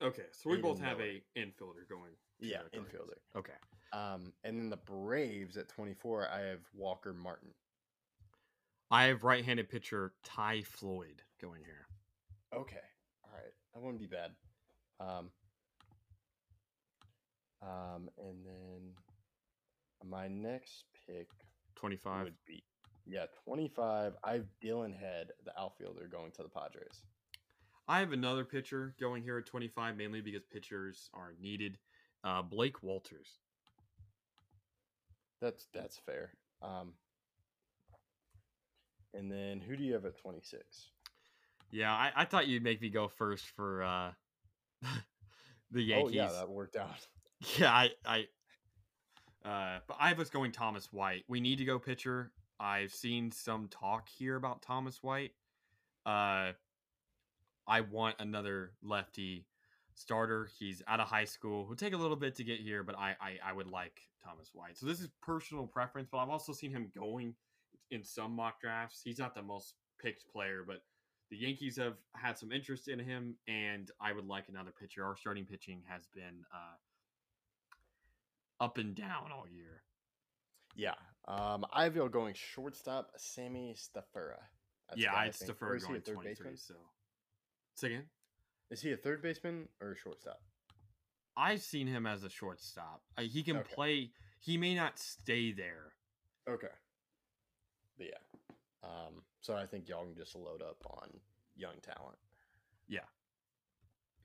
Okay. 0.00 0.26
So 0.32 0.50
we 0.50 0.56
Aidan 0.56 0.70
both 0.70 0.80
have 0.80 1.00
a 1.00 1.22
infielder 1.36 1.88
going. 1.88 2.12
Yeah, 2.38 2.62
infielder. 2.72 3.18
Okay. 3.36 3.52
Um, 3.92 4.32
and 4.42 4.58
then 4.58 4.70
the 4.70 4.76
Braves 4.76 5.56
at 5.56 5.68
24, 5.68 6.28
I 6.28 6.40
have 6.40 6.60
Walker 6.72 7.12
Martin. 7.12 7.50
I 8.90 9.04
have 9.04 9.24
right 9.24 9.44
handed 9.44 9.68
pitcher 9.68 10.14
Ty 10.22 10.62
Floyd 10.62 11.22
going 11.40 11.62
here. 11.64 11.86
Okay. 12.52 12.76
All 13.24 13.30
right. 13.32 13.52
That 13.72 13.80
wouldn't 13.82 14.00
be 14.00 14.06
bad. 14.06 14.32
Um, 15.00 15.30
um, 17.62 18.10
and 18.18 18.44
then 18.44 18.94
my 20.02 20.28
next 20.28 20.84
pick 21.06 21.28
25. 21.76 22.24
would 22.24 22.34
be, 22.46 22.62
yeah, 23.06 23.26
25. 23.44 24.14
I 24.22 24.32
have 24.32 24.46
Dillon 24.60 24.92
Head, 24.92 25.28
the 25.44 25.58
outfielder, 25.58 26.08
going 26.10 26.32
to 26.32 26.42
the 26.42 26.48
Padres. 26.48 27.02
I 27.86 28.00
have 28.00 28.12
another 28.12 28.44
pitcher 28.44 28.94
going 28.98 29.22
here 29.22 29.38
at 29.38 29.46
25, 29.46 29.96
mainly 29.96 30.20
because 30.20 30.42
pitchers 30.50 31.10
are 31.12 31.34
needed. 31.40 31.78
Uh, 32.22 32.40
Blake 32.40 32.80
Wolters. 32.82 33.38
That's 35.42 35.66
that's 35.74 35.98
fair. 35.98 36.30
Um, 36.62 36.94
and 39.12 39.30
then 39.30 39.60
who 39.60 39.76
do 39.76 39.84
you 39.84 39.92
have 39.92 40.06
at 40.06 40.16
26? 40.16 40.90
Yeah, 41.70 41.92
I, 41.92 42.12
I 42.16 42.24
thought 42.24 42.46
you'd 42.46 42.62
make 42.62 42.80
me 42.80 42.88
go 42.88 43.08
first 43.08 43.44
for 43.56 43.82
uh, 43.82 44.12
the 45.70 45.82
Yankees. 45.82 46.12
Oh, 46.18 46.24
yeah, 46.24 46.32
that 46.32 46.48
worked 46.48 46.76
out. 46.76 46.88
Yeah, 47.58 47.70
I, 47.70 47.90
I, 48.06 48.24
uh, 49.44 49.78
but 49.86 49.96
I 50.00 50.12
was 50.14 50.30
going 50.30 50.52
Thomas 50.52 50.92
White. 50.92 51.24
We 51.28 51.40
need 51.40 51.58
to 51.58 51.64
go 51.64 51.78
pitcher. 51.78 52.32
I've 52.58 52.92
seen 52.92 53.30
some 53.30 53.68
talk 53.68 54.08
here 54.08 54.36
about 54.36 54.62
Thomas 54.62 55.02
White. 55.02 55.32
Uh, 56.06 56.52
I 57.66 57.80
want 57.90 58.16
another 58.18 58.72
lefty 58.82 59.46
starter. 59.94 60.48
He's 60.58 60.82
out 60.86 61.00
of 61.00 61.08
high 61.08 61.24
school. 61.24 61.66
Will 61.66 61.76
take 61.76 61.94
a 61.94 61.98
little 61.98 62.16
bit 62.16 62.34
to 62.36 62.44
get 62.44 62.60
here, 62.60 62.82
but 62.82 62.96
I, 62.98 63.16
I, 63.20 63.50
I 63.50 63.52
would 63.52 63.70
like 63.70 64.00
Thomas 64.24 64.50
White. 64.52 64.76
So 64.78 64.86
this 64.86 65.00
is 65.00 65.08
personal 65.22 65.66
preference, 65.66 66.08
but 66.10 66.18
I've 66.18 66.30
also 66.30 66.52
seen 66.52 66.70
him 66.70 66.90
going 66.94 67.34
in 67.90 68.02
some 68.02 68.34
mock 68.34 68.60
drafts. 68.60 69.00
He's 69.04 69.18
not 69.18 69.34
the 69.34 69.42
most 69.42 69.74
picked 70.00 70.30
player, 70.32 70.64
but 70.66 70.82
the 71.30 71.36
Yankees 71.36 71.76
have 71.78 71.96
had 72.14 72.38
some 72.38 72.52
interest 72.52 72.88
in 72.88 72.98
him, 72.98 73.36
and 73.48 73.90
I 74.00 74.12
would 74.12 74.26
like 74.26 74.48
another 74.48 74.72
pitcher. 74.78 75.04
Our 75.04 75.16
starting 75.16 75.44
pitching 75.44 75.82
has 75.88 76.06
been 76.14 76.44
uh, 76.52 76.76
up 78.60 78.78
and 78.78 78.94
down 78.94 79.32
all 79.32 79.46
year. 79.48 79.82
Yeah. 80.74 80.94
Um, 81.26 81.64
I 81.72 81.84
have 81.84 81.96
you 81.96 82.08
going 82.08 82.34
shortstop, 82.34 83.12
Sammy 83.16 83.74
Stafura. 83.76 84.40
That's 84.88 85.00
yeah, 85.00 85.14
think. 85.30 85.76
Is 85.76 85.84
going 85.84 86.00
third 86.00 86.14
23. 86.14 86.24
baseman? 86.24 86.56
So, 86.56 86.74
again. 87.86 88.04
Is 88.70 88.82
he 88.82 88.92
a 88.92 88.96
third 88.96 89.22
baseman 89.22 89.68
or 89.80 89.92
a 89.92 89.96
shortstop? 89.96 90.40
I've 91.36 91.62
seen 91.62 91.86
him 91.86 92.06
as 92.06 92.22
a 92.22 92.30
shortstop. 92.30 93.02
Uh, 93.16 93.22
he 93.22 93.42
can 93.42 93.56
Okay. 93.58 93.74
play. 93.74 94.10
He 94.40 94.56
may 94.56 94.74
not 94.74 94.98
stay 94.98 95.52
there. 95.52 95.94
Okay. 96.48 96.68
But 97.96 98.06
yeah. 98.06 98.58
Um, 98.82 99.22
so 99.40 99.56
I 99.56 99.66
think 99.66 99.88
y'all 99.88 100.04
can 100.04 100.14
just 100.14 100.34
load 100.34 100.62
up 100.62 100.84
on 100.86 101.08
young 101.56 101.80
talent. 101.82 102.18
Yeah. 102.86 103.06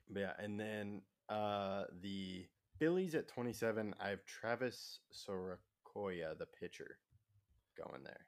But 0.09 0.19
yeah, 0.19 0.33
and 0.39 0.59
then 0.59 1.01
uh 1.29 1.85
the 2.01 2.45
Phillies 2.79 3.13
at 3.13 3.27
27, 3.27 3.93
I 3.99 4.09
have 4.09 4.23
Travis 4.25 4.99
Sorokoya, 5.13 6.37
the 6.37 6.45
pitcher, 6.45 6.97
going 7.77 8.03
there. 8.03 8.25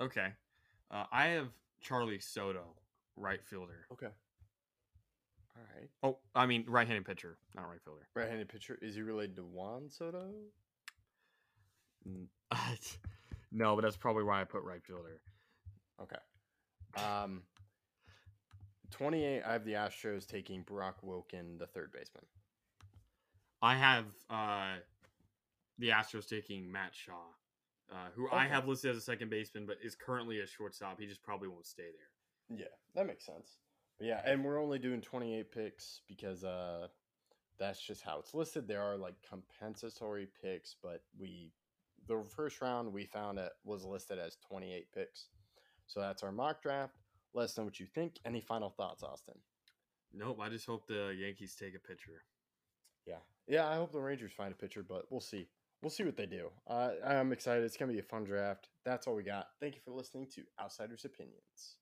Okay. 0.00 0.28
Uh, 0.90 1.04
I 1.12 1.26
have 1.26 1.48
Charlee 1.84 2.22
Soto, 2.22 2.62
right 3.16 3.44
fielder. 3.44 3.86
Okay. 3.92 4.06
All 5.56 5.62
right. 5.76 5.88
Oh, 6.02 6.18
I 6.34 6.46
mean 6.46 6.64
right-handed 6.68 7.04
pitcher, 7.04 7.36
not 7.54 7.68
right 7.68 7.82
fielder. 7.84 8.08
Right-handed 8.14 8.48
pitcher. 8.48 8.78
Is 8.80 8.94
he 8.94 9.02
related 9.02 9.36
to 9.36 9.42
Juan 9.42 9.90
Soto? 9.90 10.28
No, 13.54 13.74
but 13.74 13.82
that's 13.82 13.98
probably 13.98 14.24
why 14.24 14.40
I 14.40 14.44
put 14.44 14.62
right 14.62 14.82
fielder. 14.82 15.20
Okay. 16.00 16.16
Um 16.96 17.42
28, 18.90 19.42
I 19.42 19.52
have 19.52 19.64
the 19.64 19.72
Astros 19.72 20.26
taking 20.26 20.62
Brock 20.62 20.96
Wilken, 21.04 21.58
the 21.58 21.66
third 21.66 21.92
baseman. 21.92 22.24
I 23.62 23.76
have 23.76 24.04
uh, 24.28 24.74
the 25.78 25.90
Astros 25.90 26.28
taking 26.28 26.70
Matt 26.70 26.92
Shaw, 26.92 27.12
uh, 27.90 28.08
who 28.14 28.28
I 28.30 28.46
have 28.46 28.66
listed 28.66 28.90
as 28.90 28.96
a 28.96 29.00
second 29.00 29.30
baseman, 29.30 29.66
but 29.66 29.78
is 29.82 29.94
currently 29.94 30.40
a 30.40 30.46
shortstop. 30.46 30.98
He 31.00 31.06
just 31.06 31.22
probably 31.22 31.48
won't 31.48 31.66
stay 31.66 31.84
there. 31.84 32.58
Yeah, 32.58 32.74
that 32.94 33.06
makes 33.06 33.24
sense. 33.24 33.58
But 33.98 34.08
yeah, 34.08 34.20
and 34.24 34.44
we're 34.44 34.60
only 34.60 34.78
doing 34.78 35.00
28 35.00 35.52
picks 35.52 36.00
because 36.08 36.44
uh 36.44 36.88
that's 37.58 37.80
just 37.80 38.02
how 38.02 38.18
it's 38.18 38.34
listed. 38.34 38.66
There 38.66 38.82
are 38.82 38.96
like 38.96 39.14
compensatory 39.28 40.26
picks, 40.42 40.74
but 40.82 41.02
we 41.18 41.52
the 42.08 42.24
first 42.34 42.60
round 42.60 42.92
we 42.92 43.04
found 43.04 43.38
it 43.38 43.52
was 43.64 43.84
listed 43.84 44.18
as 44.18 44.36
28 44.48 44.86
picks. 44.92 45.28
So 45.86 46.00
that's 46.00 46.24
our 46.24 46.32
mock 46.32 46.62
draft. 46.62 46.96
Let 47.34 47.44
us 47.44 47.56
know 47.56 47.64
what 47.64 47.78
you 47.78 47.86
think. 47.86 48.18
Any 48.24 48.40
final 48.40 48.70
thoughts, 48.70 49.02
Austin? 49.02 49.38
Nope. 50.12 50.38
I 50.42 50.48
just 50.48 50.66
hope 50.66 50.86
the 50.86 51.14
Yankees 51.16 51.54
take 51.54 51.74
a 51.74 51.78
pitcher. 51.78 52.24
Yeah. 53.06 53.16
Yeah, 53.48 53.68
I 53.68 53.74
hope 53.74 53.92
the 53.92 54.00
Rangers 54.00 54.32
find 54.32 54.52
a 54.52 54.56
pitcher, 54.56 54.84
but 54.86 55.06
we'll 55.10 55.20
see. 55.20 55.48
We'll 55.82 55.90
see 55.90 56.04
what 56.04 56.16
they 56.16 56.26
do. 56.26 56.48
Uh, 56.68 56.90
I'm 57.04 57.32
excited. 57.32 57.64
It's 57.64 57.76
going 57.76 57.88
to 57.88 57.92
be 57.92 57.98
a 57.98 58.04
fun 58.04 58.24
draft. 58.24 58.68
That's 58.84 59.06
all 59.06 59.16
we 59.16 59.24
got. 59.24 59.48
Thank 59.60 59.74
you 59.74 59.80
for 59.84 59.90
listening 59.90 60.28
to 60.34 60.42
Outsiders 60.60 61.04
Opinions. 61.04 61.76